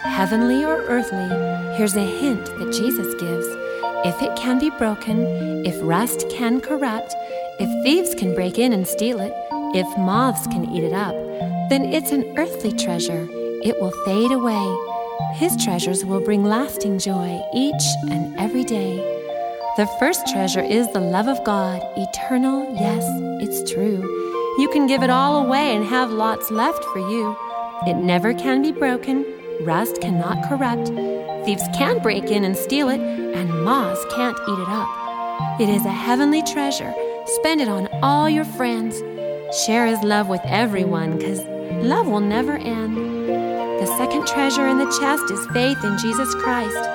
heavenly 0.00 0.64
or 0.64 0.80
earthly, 0.84 1.28
here's 1.76 1.94
a 1.94 2.00
hint 2.00 2.46
that 2.58 2.72
Jesus 2.72 3.14
gives. 3.20 3.57
If 4.04 4.22
it 4.22 4.36
can 4.36 4.58
be 4.58 4.70
broken, 4.70 5.66
if 5.66 5.74
rust 5.82 6.28
can 6.30 6.60
corrupt, 6.60 7.14
if 7.58 7.84
thieves 7.84 8.14
can 8.14 8.34
break 8.34 8.58
in 8.58 8.72
and 8.72 8.86
steal 8.86 9.20
it, 9.20 9.32
if 9.74 9.86
moths 9.98 10.46
can 10.46 10.70
eat 10.70 10.84
it 10.84 10.92
up, 10.92 11.14
then 11.68 11.84
it's 11.92 12.12
an 12.12 12.38
earthly 12.38 12.72
treasure. 12.72 13.26
It 13.64 13.80
will 13.80 13.90
fade 14.04 14.30
away. 14.30 14.64
His 15.34 15.56
treasures 15.62 16.04
will 16.04 16.20
bring 16.20 16.44
lasting 16.44 17.00
joy 17.00 17.40
each 17.54 17.82
and 18.10 18.38
every 18.38 18.64
day. 18.64 18.96
The 19.76 19.86
first 19.98 20.26
treasure 20.28 20.62
is 20.62 20.90
the 20.92 21.00
love 21.00 21.26
of 21.26 21.42
God, 21.44 21.82
eternal, 21.96 22.72
yes, 22.74 23.04
it's 23.42 23.70
true. 23.70 24.02
You 24.58 24.68
can 24.72 24.86
give 24.86 25.02
it 25.02 25.10
all 25.10 25.44
away 25.44 25.74
and 25.74 25.84
have 25.84 26.10
lots 26.10 26.50
left 26.50 26.84
for 26.84 26.98
you. 26.98 27.36
It 27.86 27.94
never 27.94 28.32
can 28.32 28.62
be 28.62 28.72
broken, 28.72 29.24
Rust 29.62 30.00
cannot 30.00 30.48
corrupt, 30.48 30.88
thieves 31.48 31.68
can't 31.78 32.02
break 32.02 32.24
in 32.24 32.44
and 32.44 32.54
steal 32.54 32.90
it, 32.90 33.00
and 33.00 33.64
moths 33.64 34.04
can't 34.14 34.36
eat 34.36 34.58
it 34.58 34.68
up. 34.68 35.58
It 35.58 35.70
is 35.70 35.86
a 35.86 35.90
heavenly 35.90 36.42
treasure. 36.42 36.92
Spend 37.24 37.62
it 37.62 37.68
on 37.68 37.88
all 38.02 38.28
your 38.28 38.44
friends. 38.44 39.00
Share 39.64 39.86
his 39.86 40.02
love 40.02 40.28
with 40.28 40.42
everyone, 40.44 41.16
because 41.16 41.40
love 41.82 42.06
will 42.06 42.20
never 42.20 42.58
end. 42.58 42.98
The 43.80 43.86
second 43.96 44.26
treasure 44.26 44.66
in 44.66 44.76
the 44.76 44.94
chest 45.00 45.30
is 45.30 45.46
faith 45.54 45.82
in 45.82 45.96
Jesus 45.96 46.34
Christ. 46.34 46.86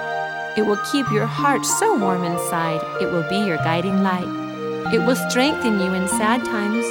It 0.55 0.67
will 0.67 0.79
keep 0.91 1.09
your 1.09 1.25
heart 1.25 1.65
so 1.65 1.97
warm 1.97 2.23
inside, 2.23 2.79
it 3.01 3.11
will 3.11 3.27
be 3.27 3.47
your 3.47 3.57
guiding 3.57 4.03
light. 4.03 4.93
It 4.93 4.99
will 4.99 5.15
strengthen 5.31 5.79
you 5.79 5.95
in 5.95 6.07
sad 6.07 6.45
times. 6.45 6.85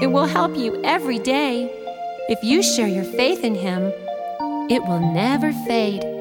It 0.00 0.06
will 0.06 0.24
help 0.24 0.56
you 0.56 0.80
every 0.82 1.18
day. 1.18 1.70
If 2.30 2.42
you 2.42 2.62
share 2.62 2.88
your 2.88 3.04
faith 3.04 3.44
in 3.44 3.54
Him, 3.54 3.92
it 4.70 4.82
will 4.84 5.12
never 5.12 5.52
fade. 5.68 6.11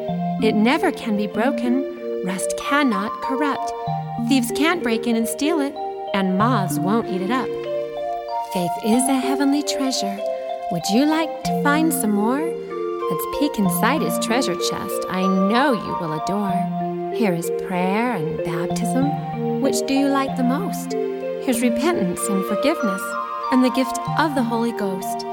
It 0.43 0.55
never 0.55 0.91
can 0.91 1.17
be 1.17 1.27
broken. 1.27 2.23
Rust 2.25 2.55
cannot 2.57 3.11
corrupt. 3.21 3.71
Thieves 4.27 4.51
can't 4.55 4.81
break 4.81 5.05
in 5.05 5.15
and 5.15 5.27
steal 5.27 5.61
it, 5.61 5.75
and 6.15 6.35
moths 6.35 6.79
won't 6.79 7.07
eat 7.07 7.21
it 7.21 7.29
up. 7.29 7.47
Faith 8.51 8.71
is 8.83 9.07
a 9.07 9.19
heavenly 9.19 9.61
treasure. 9.61 10.17
Would 10.71 10.81
you 10.91 11.05
like 11.05 11.43
to 11.43 11.63
find 11.63 11.93
some 11.93 12.11
more? 12.11 12.41
Let's 12.41 13.39
peek 13.39 13.59
inside 13.59 14.01
his 14.01 14.17
treasure 14.17 14.55
chest. 14.55 15.05
I 15.09 15.21
know 15.21 15.73
you 15.73 15.95
will 16.01 16.19
adore. 16.19 17.13
Here 17.15 17.33
is 17.33 17.51
prayer 17.67 18.13
and 18.13 18.37
baptism. 18.43 19.61
Which 19.61 19.85
do 19.85 19.93
you 19.93 20.07
like 20.07 20.35
the 20.37 20.43
most? 20.43 20.93
Here's 21.45 21.61
repentance 21.61 22.21
and 22.27 22.43
forgiveness, 22.45 23.01
and 23.51 23.63
the 23.63 23.69
gift 23.69 23.99
of 24.17 24.33
the 24.33 24.43
Holy 24.43 24.71
Ghost. 24.71 25.23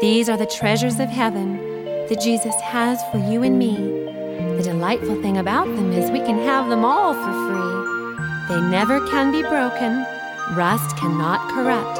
These 0.00 0.28
are 0.28 0.36
the 0.36 0.46
treasures 0.46 0.98
of 0.98 1.08
heaven 1.08 1.58
that 2.08 2.20
Jesus 2.20 2.60
has 2.60 3.00
for 3.12 3.18
you 3.18 3.44
and 3.44 3.56
me. 3.56 4.01
The 4.56 4.62
delightful 4.62 5.20
thing 5.22 5.38
about 5.38 5.64
them 5.64 5.92
is 5.92 6.10
we 6.10 6.20
can 6.20 6.38
have 6.44 6.68
them 6.68 6.84
all 6.84 7.14
for 7.14 7.32
free. 7.48 8.54
They 8.54 8.60
never 8.70 9.00
can 9.08 9.32
be 9.32 9.42
broken, 9.42 10.04
rust 10.54 10.96
cannot 10.96 11.40
corrupt. 11.50 11.98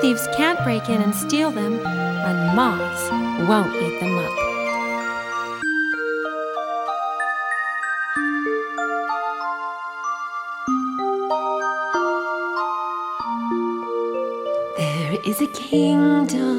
Thieves 0.00 0.28
can't 0.36 0.62
break 0.64 0.88
in 0.88 1.00
and 1.00 1.14
steal 1.14 1.50
them, 1.50 1.80
and 1.84 2.54
moths 2.54 3.10
won't 3.48 3.74
eat 3.74 3.98
them 4.00 4.18
up. 4.18 4.36
There 14.76 15.18
is 15.24 15.40
a 15.40 15.46
kingdom, 15.48 16.57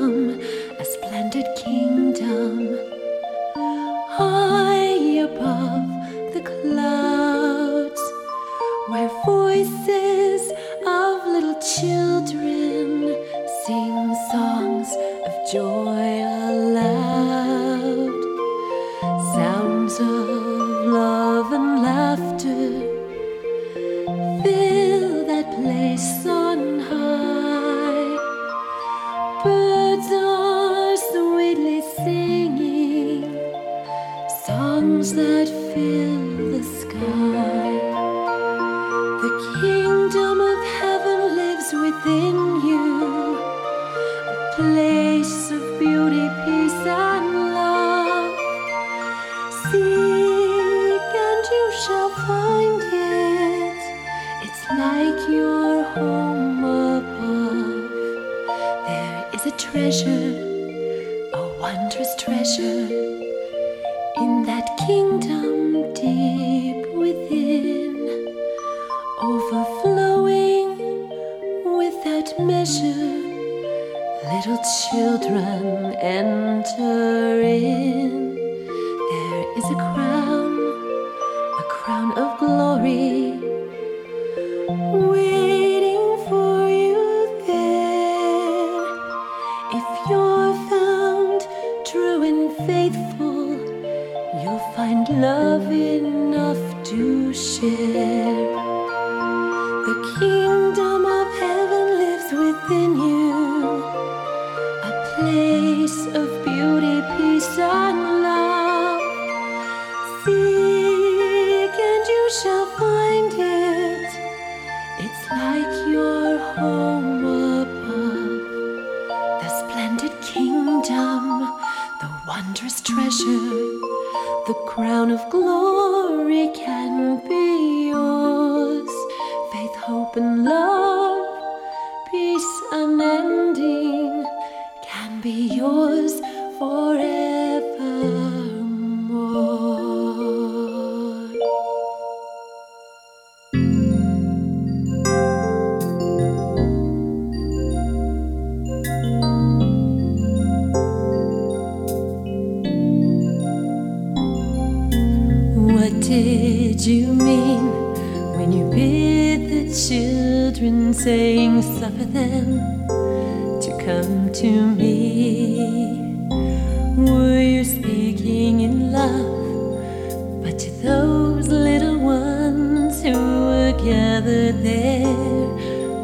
is 59.39 59.53
a 59.53 59.57
treasure, 59.57 61.29
a 61.33 61.59
wondrous 61.59 62.13
treasure, 62.15 62.87
in 64.17 64.43
that 64.45 64.67
kingdom 64.85 65.93
deep 65.93 66.85
within, 66.93 68.35
overflowing 69.21 70.77
without 71.77 72.29
measure. 72.39 73.07
Little 74.31 74.61
children 74.89 75.95
enter 76.01 77.41
in. 77.41 78.18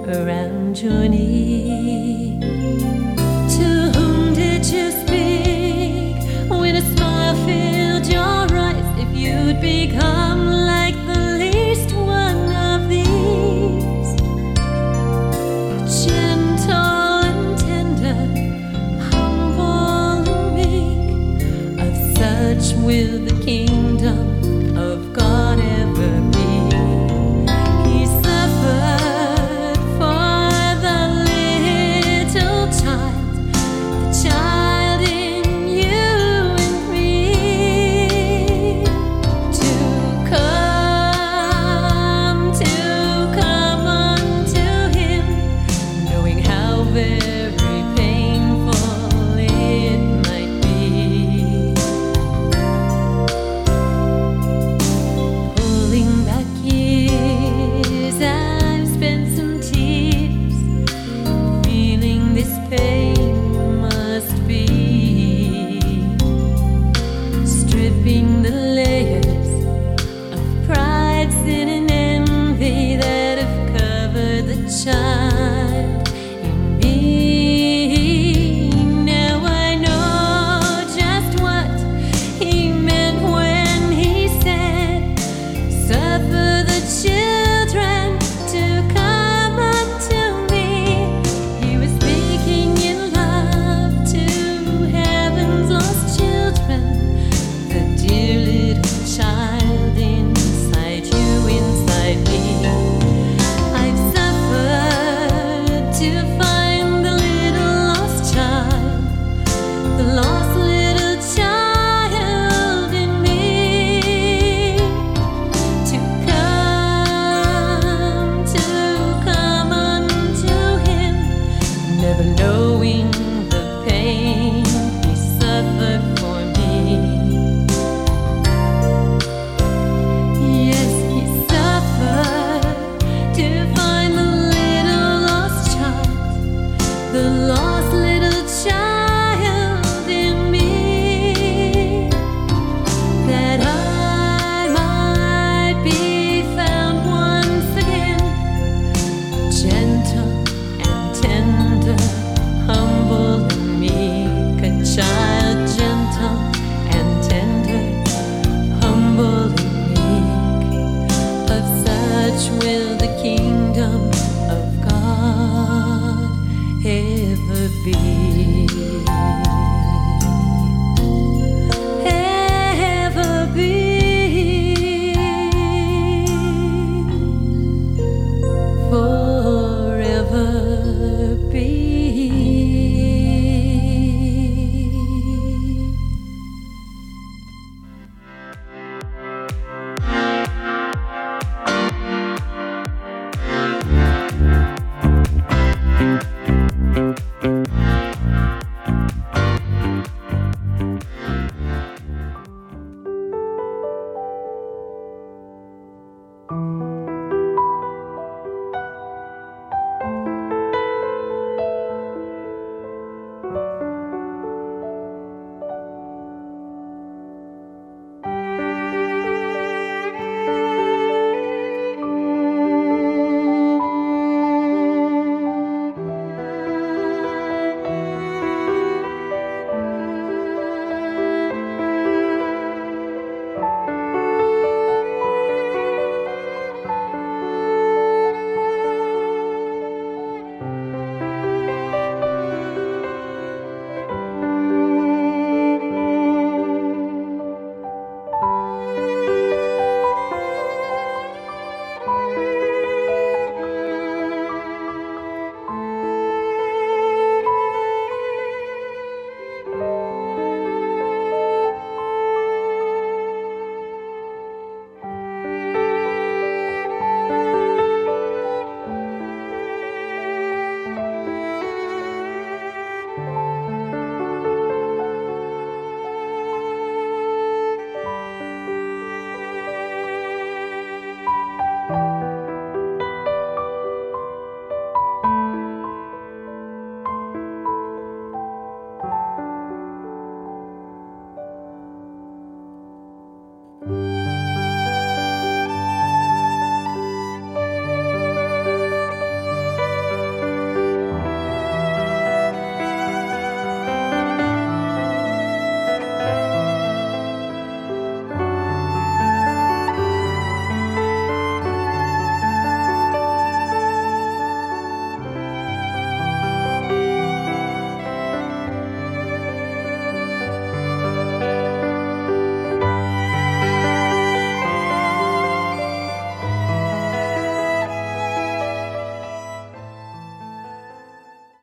Around 0.08 0.78
your 0.78 1.08
knee? 1.08 2.25